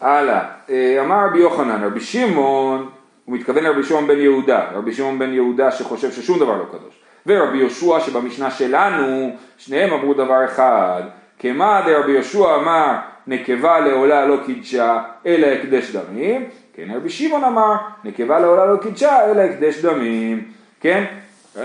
הלאה. 0.00 0.40
אה, 0.70 1.00
אמר 1.00 1.26
רבי 1.26 1.38
יוחנן, 1.38 1.84
רבי 1.84 2.00
שמעון, 2.00 2.90
הוא 3.24 3.36
מתכוון 3.36 3.64
לרבי 3.64 3.82
שמעון 3.82 4.06
בן 4.06 4.18
יהודה, 4.18 4.70
רבי 4.74 4.92
שמעון 4.92 5.18
בן 5.18 5.32
יהודה 5.32 5.70
שחושב 5.70 6.12
ששום 6.12 6.38
דבר 6.38 6.56
לא 6.56 6.64
קדוש. 6.64 6.94
ורבי 7.26 7.58
יהושע 7.58 8.00
שבמשנה 8.00 8.50
שלנו, 8.50 9.36
שניהם 9.58 9.92
אמרו 9.92 10.14
דבר 10.14 10.44
אחד, 10.44 11.02
כמה 11.38 11.82
דרבי 11.86 12.12
יהושע 12.12 12.56
אמר 12.56 12.96
נקבה 13.26 13.80
לעולה 13.80 14.26
לא 14.26 14.36
קידשה 14.46 15.02
אלא 15.26 15.46
הקדש 15.46 15.90
דמים, 15.90 16.48
כן 16.74 16.88
רבי 16.96 17.10
שמעון 17.10 17.44
אמר 17.44 17.74
נקבה 18.04 18.40
לעולה 18.40 18.66
לא 18.66 18.76
קידשה 18.76 19.30
אלא 19.30 19.40
הקדש 19.40 19.78
דמים, 19.78 20.44
כן? 20.80 21.04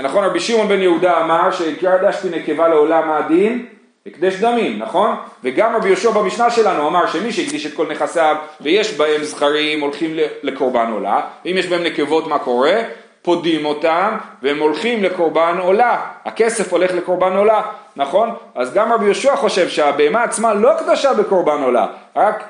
נכון 0.03 0.23
רבי 0.23 0.39
שמעון 0.39 0.67
בן 0.67 0.79
יהודה 0.79 1.21
אמר 1.21 1.51
שהקדשתי 1.51 2.29
נקבה 2.29 2.67
לעולה 2.67 3.05
מה 3.05 3.17
הדין? 3.17 3.65
הקדש 4.13 4.35
דמים, 4.35 4.79
נכון? 4.79 5.15
וגם 5.43 5.75
רבי 5.75 5.87
יהושע 5.87 6.11
במשנה 6.11 6.51
שלנו 6.51 6.87
אמר 6.87 7.07
שמי 7.07 7.31
שהקדיש 7.31 7.65
את 7.65 7.73
כל 7.73 7.87
נכסיו 7.91 8.35
ויש 8.61 8.93
בהם 8.93 9.23
זכרים 9.23 9.81
הולכים 9.81 10.11
לקורבן 10.43 10.91
עולה, 10.91 11.21
ואם 11.45 11.57
יש 11.57 11.67
בהם 11.67 11.83
נקבות 11.83 12.27
מה 12.27 12.39
קורה? 12.39 12.81
פודים 13.21 13.65
אותם 13.65 14.17
והם 14.43 14.59
הולכים 14.59 15.03
לקורבן 15.03 15.57
עולה, 15.59 16.01
הכסף 16.25 16.73
הולך 16.73 16.91
לקורבן 16.91 17.35
עולה, 17.35 17.61
נכון? 17.95 18.29
אז 18.55 18.73
גם 18.73 18.93
רבי 18.93 19.05
יהושע 19.05 19.35
חושב 19.35 19.69
שהבהמה 19.69 20.23
עצמה 20.23 20.53
לא 20.53 20.71
קדושה 20.79 21.13
בקורבן 21.13 21.61
עולה, 21.61 21.87
רק 22.15 22.43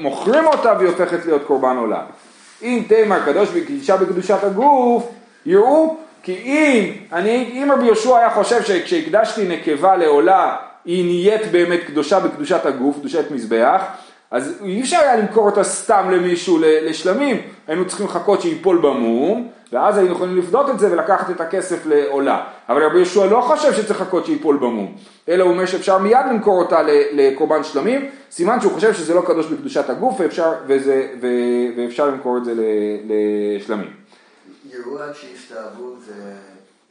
מוכרים 0.00 0.46
אותה 0.46 0.72
והיא 0.78 0.88
הופכת 0.88 1.26
להיות 1.26 1.42
קורבן 1.46 1.76
עולה. 1.76 2.00
אם 2.62 2.82
תימר 2.88 3.24
קדוש 3.24 3.48
וקדישה 3.52 3.96
בקדושת 3.96 4.44
הגוף, 4.44 5.08
יראו 5.46 5.96
כי 6.22 6.32
אם, 6.44 6.92
אני, 7.12 7.50
אם 7.52 7.72
רבי 7.72 7.86
יהושע 7.86 8.18
היה 8.18 8.30
חושב 8.30 8.62
שכשהקדשתי 8.62 9.48
נקבה 9.48 9.96
לעולה 9.96 10.56
היא 10.86 11.04
נהיית 11.04 11.52
באמת 11.52 11.80
קדושה 11.86 12.20
בקדושת 12.20 12.66
הגוף, 12.66 12.98
קדושת 12.98 13.30
מזבח, 13.30 13.82
אז 14.30 14.58
אי 14.64 14.80
אפשר 14.80 14.96
היה 14.96 15.16
למכור 15.16 15.46
אותה 15.46 15.64
סתם 15.64 16.10
למישהו 16.12 16.58
לשלמים, 16.60 17.42
היינו 17.66 17.86
צריכים 17.86 18.06
לחכות 18.06 18.42
שיפול 18.42 18.78
במום, 18.78 19.48
ואז 19.72 19.98
היינו 19.98 20.12
יכולים 20.12 20.36
לפדות 20.36 20.70
את 20.70 20.78
זה 20.78 20.92
ולקחת 20.92 21.30
את 21.30 21.40
הכסף 21.40 21.86
לעולה. 21.86 22.44
אבל 22.68 22.86
רבי 22.86 22.96
יהושע 22.96 23.26
לא 23.26 23.40
חושב 23.40 23.72
שצריך 23.72 24.00
לחכות 24.00 24.26
שיפול 24.26 24.56
במום, 24.56 24.96
אלא 25.28 25.44
הוא 25.44 25.52
אומר 25.52 25.66
שאפשר 25.66 25.98
מיד 25.98 26.26
למכור 26.30 26.62
אותה 26.62 26.82
לקורבן 27.12 27.64
שלמים, 27.64 28.10
סימן 28.30 28.60
שהוא 28.60 28.72
חושב 28.72 28.94
שזה 28.94 29.14
לא 29.14 29.20
קדוש 29.26 29.46
בקדושת 29.46 29.90
הגוף 29.90 30.20
ואפשר, 30.20 30.52
וזה, 30.66 31.08
ו, 31.22 31.26
ואפשר 31.76 32.06
למכור 32.06 32.38
את 32.38 32.44
זה 32.44 32.52
לשלמים. 33.04 33.90
יראו 34.72 34.98
עד 34.98 35.14
שהסתאבו 35.14 35.94
זה 36.06 36.32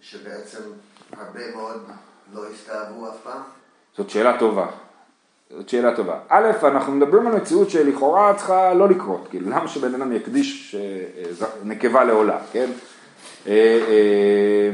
שבעצם 0.02 0.64
הרבה 1.18 1.40
מאוד 1.56 1.82
לא 2.34 2.42
הסתאבו 2.54 3.10
אף 3.10 3.16
פעם? 3.24 3.42
זאת 3.98 4.10
שאלה 4.10 4.40
טובה. 4.40 4.68
זאת 5.50 5.70
שאלה 5.70 5.96
טובה. 5.96 6.20
א', 6.30 6.52
אנחנו 6.64 6.94
מדברים 6.94 7.28
על 7.28 7.36
מציאות 7.36 7.70
שלכאורה 7.70 8.34
צריכה 8.34 8.74
לא 8.74 8.90
לקרות, 8.90 9.28
כאילו 9.30 9.50
למה 9.50 9.68
שבן 9.68 9.96
אדם 9.96 10.12
יקדיש 10.16 10.76
אה, 10.76 11.48
נקבה 11.64 12.04
לעולה, 12.04 12.40
כן? 12.52 12.70
אה, 13.48 13.54
אה, 13.88 14.70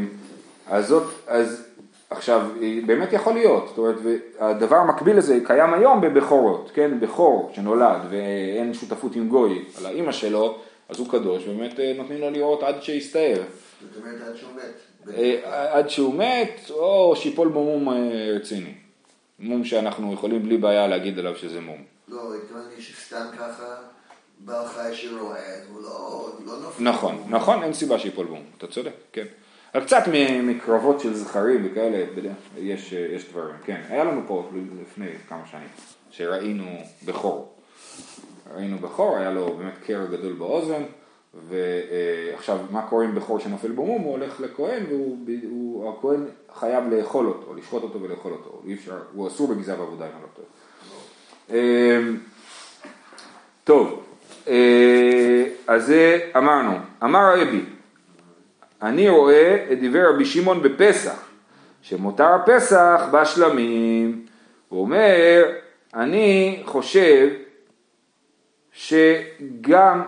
אז 0.67 0.87
זאת, 0.87 1.03
אז 1.27 1.67
עכשיו, 2.09 2.47
באמת 2.85 3.13
יכול 3.13 3.33
להיות, 3.33 3.65
זאת 3.67 3.77
אומרת, 3.77 3.95
הדבר 4.39 4.75
המקביל 4.75 5.17
לזה 5.17 5.39
קיים 5.43 5.73
היום 5.73 6.01
בבכורות, 6.01 6.71
כן? 6.73 6.99
בכור 6.99 7.51
שנולד 7.55 7.99
ואין 8.09 8.73
שותפות 8.73 9.15
עם 9.15 9.27
גוי 9.27 9.65
על 9.77 9.85
האימא 9.85 10.11
שלו, 10.11 10.57
אז 10.89 10.99
הוא 10.99 11.07
קדוש, 11.09 11.45
באמת 11.45 11.79
נותנים 11.97 12.21
לו 12.21 12.29
לראות 12.29 12.63
עד 12.63 12.83
שיסתער. 12.83 13.41
זאת 13.81 14.03
אומרת 14.03 14.21
עד 14.27 14.35
שהוא 14.35 14.49
מת. 14.55 15.43
עד 15.71 15.89
שהוא 15.89 16.13
מת, 16.13 16.61
או 16.69 17.15
שיפול 17.15 17.47
במום 17.47 17.89
רציני. 18.35 18.73
מום 19.41 19.65
שאנחנו 19.65 20.13
יכולים 20.13 20.43
בלי 20.43 20.57
בעיה 20.57 20.87
להגיד 20.87 21.19
עליו 21.19 21.35
שזה 21.35 21.61
מום. 21.61 21.83
לא, 22.07 22.35
התכוונתי 22.35 22.81
שסתם 22.81 23.25
ככה 23.39 23.75
בעל 24.39 24.67
חי 24.67 24.89
שרואה, 24.93 25.55
הוא 25.69 25.81
לא, 25.81 26.29
לא 26.45 26.59
נופל. 26.61 26.83
נכון, 26.83 27.23
נכון, 27.29 27.63
אין 27.63 27.73
סיבה 27.73 27.99
שיפול 27.99 28.25
מום, 28.25 28.43
אתה 28.57 28.67
צודק, 28.67 28.93
כן. 29.11 29.25
אבל 29.75 29.85
קצת 29.85 30.03
מקרבות 30.43 30.99
של 30.99 31.13
זכרים 31.13 31.67
וכאלה, 31.71 32.05
יש, 32.57 32.91
יש 32.93 33.29
דברים, 33.29 33.55
כן. 33.65 33.81
היה 33.89 34.03
לנו 34.03 34.21
פה 34.27 34.49
לפני 34.81 35.07
כמה 35.29 35.43
שנים, 35.51 35.67
שראינו 36.11 36.77
בכור. 37.05 37.53
ראינו 38.55 38.77
בכור, 38.77 39.17
היה 39.17 39.31
לו 39.31 39.57
באמת 39.57 39.73
קרע 39.85 40.05
גדול 40.05 40.33
באוזן, 40.33 40.83
ועכשיו, 41.33 42.57
מה 42.71 42.81
קורה 42.81 43.05
עם 43.05 43.15
בכור 43.15 43.39
שנופל 43.39 43.71
בו 43.71 43.85
מום? 43.85 44.01
הוא 44.01 44.11
הולך 44.11 44.39
לכהן 44.39 44.83
והכהן 45.83 46.25
חייב 46.59 46.83
לאכול 46.93 47.27
אותו, 47.27 47.53
לשחוט 47.53 47.83
אותו 47.83 48.01
ולאכול 48.01 48.31
אותו, 48.31 48.61
אי 48.67 48.73
אפשר, 48.73 48.97
הוא 49.13 49.27
אסור 49.27 49.47
בגזר 49.47 49.81
עבודה 49.81 50.05
אם 50.05 50.11
אני 50.11 50.21
לא 50.21 50.27
טועה. 50.35 50.47
אמ, 51.49 52.17
טוב, 53.63 54.03
אה, 54.47 55.45
אז 55.67 55.85
זה 55.85 56.19
אמרנו, 56.37 56.77
אמר 57.03 57.39
רבי, 57.41 57.61
אני 58.81 59.09
רואה 59.09 59.65
את 59.71 59.77
דברי 59.81 60.05
רבי 60.05 60.25
שמעון 60.25 60.61
בפסח, 60.61 61.27
שמותר 61.81 62.27
הפסח 62.27 63.01
בשלמים, 63.11 64.25
הוא 64.69 64.81
אומר, 64.81 65.43
אני 65.93 66.61
חושב 66.65 67.29
שגם, 68.71 70.01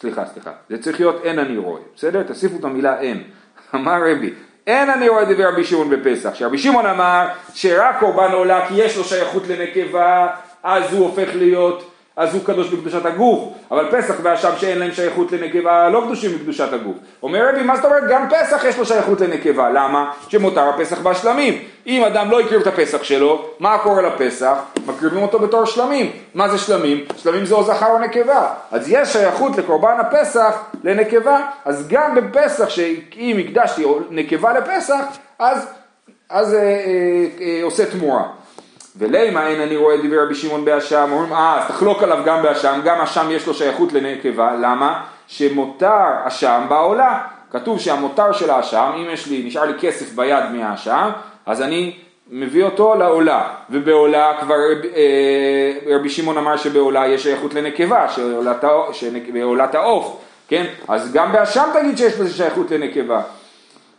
סליחה, 0.00 0.24
סליחה, 0.26 0.50
זה 0.68 0.82
צריך 0.82 1.00
להיות 1.00 1.24
אין 1.24 1.38
אני 1.38 1.56
רואה, 1.56 1.80
בסדר? 1.96 2.22
תוסיפו 2.22 2.56
את 2.58 2.64
המילה 2.64 3.00
אין. 3.00 3.22
אמר 3.74 4.00
רבי, 4.10 4.32
אין 4.66 4.90
אני 4.90 5.08
רואה 5.08 5.24
דברי 5.24 5.44
רבי 5.44 5.64
שמעון 5.64 5.90
בפסח, 5.90 6.34
שרבי 6.34 6.58
שמעון 6.58 6.86
אמר 6.86 7.28
שרק 7.54 7.96
קורבן 8.00 8.32
עולה 8.32 8.68
כי 8.68 8.74
יש 8.74 8.96
לו 8.96 9.04
שייכות 9.04 9.42
לנקבה, 9.48 10.28
אז 10.62 10.92
הוא 10.92 11.06
הופך 11.06 11.28
להיות 11.34 11.89
אז 12.20 12.34
הוא 12.34 12.44
קדוש 12.44 12.68
בקדושת 12.68 13.06
הגוף, 13.06 13.40
אבל 13.70 13.86
פסח 13.90 14.14
ואשם 14.22 14.50
שאין 14.56 14.78
להם 14.78 14.92
שייכות 14.92 15.32
לנקבה 15.32 15.88
לא 15.88 16.02
קדושים 16.06 16.38
בקדושת 16.38 16.72
הגוף. 16.72 16.96
אומר 17.22 17.48
רבי, 17.48 17.62
מה 17.62 17.76
זאת 17.76 17.84
אומרת? 17.84 18.02
גם 18.10 18.28
פסח 18.30 18.64
יש 18.64 18.78
לו 18.78 18.86
שייכות 18.86 19.20
לנקבה, 19.20 19.70
למה? 19.70 20.10
שמותר 20.28 20.68
הפסח 20.68 21.00
בשלמים. 21.00 21.58
אם 21.86 22.04
אדם 22.04 22.30
לא 22.30 22.40
הקריב 22.40 22.60
את 22.60 22.66
הפסח 22.66 23.02
שלו, 23.02 23.44
מה 23.60 23.78
קורה 23.78 24.02
לפסח? 24.02 24.54
מקריבים 24.86 25.22
אותו 25.22 25.38
בתור 25.38 25.64
שלמים. 25.64 26.10
מה 26.34 26.48
זה 26.48 26.58
שלמים? 26.58 27.04
שלמים 27.16 27.44
זה 27.44 27.54
או 27.54 27.62
זכר 27.62 27.86
או 27.86 27.98
נקבה. 27.98 28.54
אז 28.70 28.88
יש 28.88 29.08
שייכות 29.08 29.56
לקורבן 29.56 29.96
הפסח 30.00 30.62
לנקבה, 30.84 31.40
אז 31.64 31.88
גם 31.88 32.14
בפסח, 32.14 32.68
שאם 32.68 33.36
הקדשתי 33.40 33.84
נקבה 34.10 34.52
לפסח, 34.52 35.04
אז, 35.38 35.66
אז 36.30 36.54
אה, 36.54 36.60
אה, 36.60 37.26
אה, 37.40 37.60
עושה 37.62 37.90
תמורה. 37.90 38.22
ולימה 38.96 39.48
אין 39.48 39.60
אני 39.60 39.76
רואה 39.76 39.96
דברי 39.96 40.18
רבי 40.18 40.34
שמעון 40.34 40.64
באשם, 40.64 41.08
אומרים 41.12 41.32
אה 41.32 41.58
אז 41.58 41.68
תחלוק 41.68 42.02
עליו 42.02 42.18
גם 42.24 42.42
באשם, 42.42 42.80
גם 42.84 43.00
אשם 43.00 43.26
יש 43.30 43.46
לו 43.46 43.54
שייכות 43.54 43.92
לנקבה, 43.92 44.52
למה? 44.60 45.02
שמותר 45.26 46.04
אשם 46.24 46.62
בעולה, 46.68 47.20
כתוב 47.50 47.80
שהמותר 47.80 48.32
של 48.32 48.50
האשם, 48.50 48.90
אם 48.96 49.06
יש 49.12 49.26
לי, 49.26 49.42
נשאר 49.46 49.64
לי 49.64 49.72
כסף 49.80 50.14
ביד 50.14 50.44
מהאשם, 50.52 51.10
אז 51.46 51.62
אני 51.62 51.96
מביא 52.30 52.64
אותו 52.64 52.94
לעולה, 52.94 53.48
ובעולה 53.70 54.32
כבר 54.40 54.54
אה, 54.96 55.94
רבי 55.94 56.08
שמעון 56.08 56.38
אמר 56.38 56.56
שבעולה 56.56 57.06
יש 57.08 57.22
שייכות 57.22 57.54
לנקבה, 57.54 58.06
שבעולת 58.92 59.74
העוף, 59.74 60.16
כן? 60.48 60.66
אז 60.88 61.12
גם 61.12 61.32
באשם 61.32 61.64
תגיד 61.72 61.98
שיש 61.98 62.20
לזה 62.20 62.34
שייכות 62.34 62.70
לנקבה. 62.70 63.20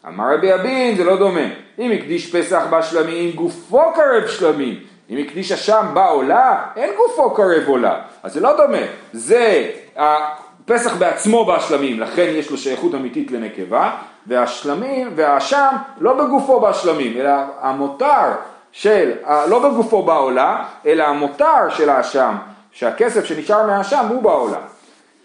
אמר 0.07 0.33
רבי 0.33 0.53
אבין 0.53 0.95
זה 0.95 1.03
לא 1.03 1.17
דומה, 1.17 1.47
אם 1.79 1.91
הקדיש 1.91 2.35
פסח 2.35 2.63
בשלמים 2.69 3.31
גופו 3.31 3.81
קרב 3.95 4.27
שלמים, 4.27 4.79
אם 5.09 5.17
הקדיש 5.17 5.51
אשם 5.51 5.85
בעולה 5.93 6.63
אין 6.75 6.89
גופו 6.97 7.31
קרב 7.35 7.63
עולה, 7.67 8.01
אז 8.23 8.33
זה 8.33 8.39
לא 8.39 8.57
דומה, 8.57 8.85
זה 9.13 9.71
הפסח 9.95 10.95
בעצמו 10.95 11.45
בשלמים, 11.45 11.99
לכן 11.99 12.27
יש 12.35 12.51
לו 12.51 12.57
שייכות 12.57 12.95
אמיתית 12.95 13.31
לנקבה, 13.31 13.91
והשלמים 14.27 15.11
והאשם 15.15 15.75
לא 15.99 16.13
בגופו 16.13 16.59
בשלמים, 16.59 17.17
אלא 17.17 17.31
המותר 17.61 18.31
של, 18.71 19.11
לא 19.47 19.69
בגופו 19.69 20.03
בעולה, 20.03 20.63
אלא 20.85 21.03
המותר 21.03 21.69
של 21.69 21.89
האשם, 21.89 22.35
שהכסף 22.71 23.25
שנשאר 23.25 23.67
מהאשם 23.67 24.05
הוא 24.09 24.23
בעולה. 24.23 24.59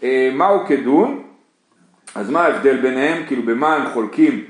אה, 0.02 0.30
מהו 0.32 0.66
כדון? 0.66 1.22
אז 2.14 2.30
מה 2.30 2.44
ההבדל 2.44 2.76
ביניהם? 2.76 3.26
כאילו 3.26 3.42
במה 3.42 3.74
הם 3.74 3.90
חולקים 3.92 4.44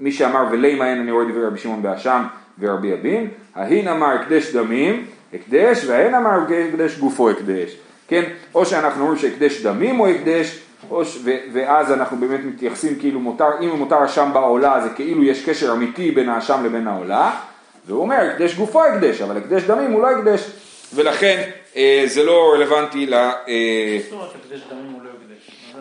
מי 0.00 0.12
שאמר 0.12 0.44
ולימה 0.50 0.90
אין 0.90 1.00
אני 1.00 1.10
רואה 1.10 1.24
דברי 1.24 1.46
רבי 1.46 1.58
שמעון 1.58 1.82
באשם 1.82 2.22
ורבי 2.58 2.92
אבין, 2.92 3.28
ההין 3.54 3.88
אמר 3.88 4.06
הקדש 4.06 4.52
דמים, 4.52 5.06
הקדש, 5.34 5.84
וההן 5.84 6.14
אמר 6.14 6.30
הקדש 6.68 6.98
גופו 6.98 7.30
הקדש, 7.30 7.76
כן? 8.08 8.22
או 8.54 8.66
שאנחנו 8.66 9.02
אומרים 9.02 9.18
שהקדש 9.18 9.62
דמים 9.62 9.96
הוא 9.96 10.08
הקדש, 10.08 10.58
ש... 11.04 11.18
ו... 11.24 11.30
ואז 11.52 11.92
אנחנו 11.92 12.16
באמת 12.16 12.40
מתייחסים 12.44 12.98
כאילו 12.98 13.20
מותר, 13.20 13.48
אם 13.60 13.68
מותר 13.68 14.04
אשם 14.04 14.30
בעולה 14.32 14.80
זה 14.80 14.88
כאילו 14.94 15.24
יש 15.24 15.48
קשר 15.48 15.72
אמיתי 15.72 16.10
בין 16.10 16.28
האשם 16.28 16.64
לבין 16.64 16.88
העולה, 16.88 17.40
והוא 17.86 18.00
אומר 18.00 18.16
הקדש 18.16 18.54
גופו 18.54 18.84
הקדש, 18.84 19.22
אבל 19.22 19.36
הקדש 19.36 19.62
דמים 19.62 19.92
הוא 19.92 20.02
לא 20.02 20.10
הקדש, 20.10 20.50
ולכן 20.94 21.50
אה, 21.76 22.02
זה 22.06 22.24
לא 22.24 22.52
רלוונטי 22.54 23.06
ל... 23.06 23.14
אה, 23.14 23.98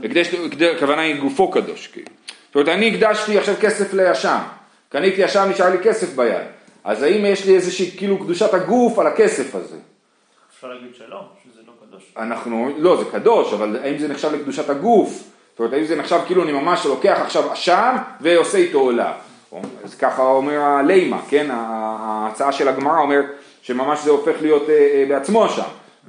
הקדש 0.04 0.34
הכוונה 0.78 1.02
היא 1.02 1.22
גופו 1.22 1.52
קדוש, 1.52 1.88
כאילו. 1.88 2.08
זאת 2.48 2.56
אומרת, 2.56 2.68
אני 2.70 2.96
הקדשתי 2.96 3.38
עכשיו 3.38 3.56
כסף 3.62 3.94
לישם, 3.94 4.38
קניתי 4.90 5.22
ישם, 5.22 5.50
נשאר 5.50 5.70
לי 5.70 5.78
כסף 5.84 6.16
ביד, 6.16 6.48
אז 6.84 7.04
האם 7.04 7.26
יש 7.26 7.46
לי 7.46 7.56
איזושהי 7.56 7.92
כאילו 7.98 8.20
קדושת 8.20 8.54
הגוף 8.54 9.00
על 9.00 9.08
הכסף 9.08 9.56
הזה? 9.56 9.76
אפשר 10.56 10.68
להגיד 10.68 10.96
שלא, 10.96 11.22
שזה 11.44 11.62
לא 11.68 11.72
קדוש. 11.88 12.04
אנחנו, 12.18 12.70
לא, 12.78 13.04
זה 13.04 13.12
קדוש, 13.12 13.54
אבל 13.54 13.80
האם 13.84 13.98
זה 13.98 14.08
נחשב 14.08 14.34
לקדושת 14.34 14.70
הגוף? 14.70 15.24
זאת 15.52 15.60
אומרת, 15.60 15.74
האם 15.74 15.86
זה 15.86 15.96
נחשב 15.96 16.20
כאילו 16.28 16.44
אני 16.44 16.52
ממש 16.52 16.86
לוקח 16.86 17.20
עכשיו 17.22 17.54
אשם 17.54 17.96
ועושה 18.22 18.58
איתו 18.58 18.80
עולה? 18.80 19.14
אז 19.84 19.96
ככה 19.96 20.22
אומר 20.22 20.60
הלימה, 20.60 21.22
כן? 21.30 21.48
ההצעה 21.52 22.52
של 22.52 22.68
הגמרא 22.68 23.00
אומרת 23.00 23.26
שממש 23.62 24.00
זה 24.00 24.12
הופך 24.12 24.42
להיות 24.42 24.70
אה, 24.70 24.76
אה, 24.76 25.06
בעצמו 25.10 25.46
אשם. 25.46 25.62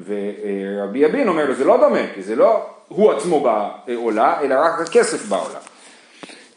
ורבי 0.07 0.99
יבין 0.99 1.29
אומר, 1.29 1.55
זה 1.55 1.65
לא 1.65 1.77
דומה, 1.77 2.15
כי 2.15 2.23
זה 2.23 2.37
לא 2.37 2.67
הוא 2.91 3.13
עצמו 3.13 3.47
בעולה, 3.87 4.41
אלא 4.41 4.55
רק 4.55 4.81
הכסף 4.81 5.27
בעולה. 5.29 5.59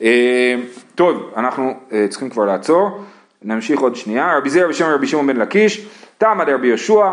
אה, 0.01 0.55
טוב, 0.95 1.31
אנחנו 1.37 1.73
אה, 1.91 2.05
צריכים 2.09 2.29
כבר 2.29 2.45
לעצור, 2.45 2.89
נמשיך 3.41 3.79
עוד 3.79 3.95
שנייה. 3.95 4.37
רבי 4.37 4.49
זר 4.49 4.67
בשם 4.67 4.85
רבי 4.85 5.07
שמעון 5.07 5.27
בן 5.27 5.37
לקיש, 5.37 5.85
תמא 6.17 6.43
דרבי 6.43 6.67
יהושע, 6.67 7.11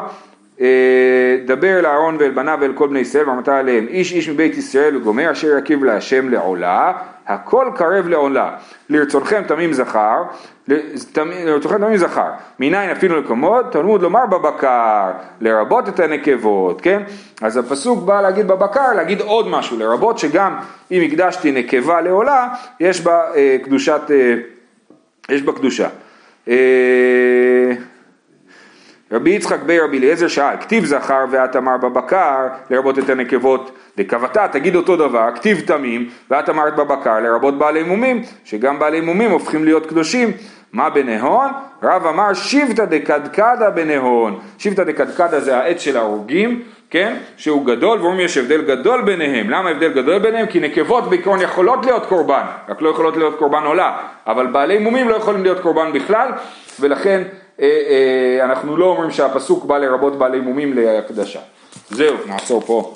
דבר 1.56 1.80
לאהרון 1.80 2.16
ואל 2.20 2.30
בניו 2.30 2.58
ואל 2.60 2.72
כל 2.72 2.88
בני 2.88 2.98
ישראל 2.98 3.28
ואמרת 3.28 3.48
עליהם 3.48 3.86
איש 3.88 4.12
איש 4.12 4.28
מבית 4.28 4.56
ישראל 4.56 4.96
וגומר 4.96 5.32
אשר 5.32 5.58
יקריב 5.58 5.84
להשם 5.84 6.28
לעולה 6.28 6.92
הכל 7.26 7.70
קרב 7.74 8.08
לעולה. 8.08 8.50
לרצונכם 8.90 9.42
תמים 9.46 9.72
זכר 9.72 10.22
לרצונכם 10.68 11.78
תמים 11.78 11.96
זכר. 11.96 12.30
מניין 12.60 12.90
אפילו 12.90 13.20
לקומות 13.20 13.72
תלמוד 13.72 14.02
לומר 14.02 14.26
בבקר 14.26 15.10
לרבות 15.40 15.88
את 15.88 16.00
הנקבות 16.00 16.80
כן? 16.80 17.02
אז 17.42 17.56
הפסוק 17.56 18.04
בא 18.04 18.20
להגיד 18.20 18.48
בבקר 18.48 18.92
להגיד 18.96 19.20
עוד 19.20 19.48
משהו 19.48 19.78
לרבות 19.78 20.18
שגם 20.18 20.56
אם 20.90 21.02
הקדשתי 21.02 21.52
נקבה 21.52 22.00
לעולה 22.00 22.48
יש 22.80 23.00
בה 23.00 23.34
אה, 23.36 23.56
קדושת 23.64 24.00
אה, 24.10 24.34
יש 25.28 25.42
בה 25.42 25.52
קדושה. 25.52 25.88
אה, 26.48 26.54
רבי 29.12 29.30
יצחק 29.30 29.62
בי 29.62 29.78
רבי 29.78 29.98
אליעזר 29.98 30.28
שאל, 30.28 30.56
כתיב 30.60 30.84
זכר 30.84 31.24
ואת 31.30 31.56
אמר 31.56 31.76
בבקר, 31.76 32.46
לרבות 32.70 32.98
את 32.98 33.10
הנקבות 33.10 33.70
דקבתה, 33.96 34.48
תגיד 34.48 34.76
אותו 34.76 34.96
דבר, 34.96 35.28
כתיב 35.34 35.60
תמים, 35.66 36.08
ואת 36.30 36.48
אמרת 36.48 36.76
בבקר, 36.76 37.20
לרבות 37.20 37.58
בעלי 37.58 37.82
מומים, 37.82 38.22
שגם 38.44 38.78
בעלי 38.78 39.00
מומים 39.00 39.30
הופכים 39.30 39.64
להיות 39.64 39.86
קדושים. 39.86 40.32
מה 40.72 40.90
בנהון? 40.90 41.50
רב 41.82 42.06
אמר 42.06 42.34
שבתא 42.34 42.84
דקדקדה 42.84 43.70
בנהון. 43.70 44.38
שבתא 44.58 44.84
דקדקדה 44.84 45.40
זה 45.40 45.56
העץ 45.56 45.80
של 45.80 45.96
ההורגים, 45.96 46.62
כן? 46.90 47.16
שהוא 47.36 47.66
גדול, 47.66 48.00
ואומרים 48.00 48.20
יש 48.20 48.36
הבדל 48.36 48.62
גדול 48.62 49.02
ביניהם. 49.02 49.50
למה 49.50 49.70
הבדל 49.70 49.92
גדול 49.92 50.18
ביניהם? 50.18 50.46
כי 50.46 50.60
נקבות 50.60 51.10
בעיקרון 51.10 51.40
יכולות 51.40 51.86
להיות 51.86 52.06
קורבן, 52.06 52.42
רק 52.68 52.82
לא 52.82 52.88
יכולות 52.88 53.16
להיות 53.16 53.38
קורבן 53.38 53.62
עולה, 53.62 53.96
אבל 54.26 54.46
בעלי 54.46 54.78
מומים 54.78 55.08
לא 55.08 55.14
יכולים 55.14 55.42
להיות 55.42 55.60
קורבן 55.60 55.92
בכלל, 55.92 56.28
ולכן 56.80 57.22
אנחנו 58.42 58.76
לא 58.76 58.84
אומרים 58.86 59.10
שהפסוק 59.10 59.64
בא 59.64 59.78
לרבות 59.78 60.18
בעלי 60.18 60.40
מומים 60.40 60.72
להקדשה. 60.72 61.40
זהו, 61.90 62.16
נעצור 62.26 62.60
פה. 62.60 62.94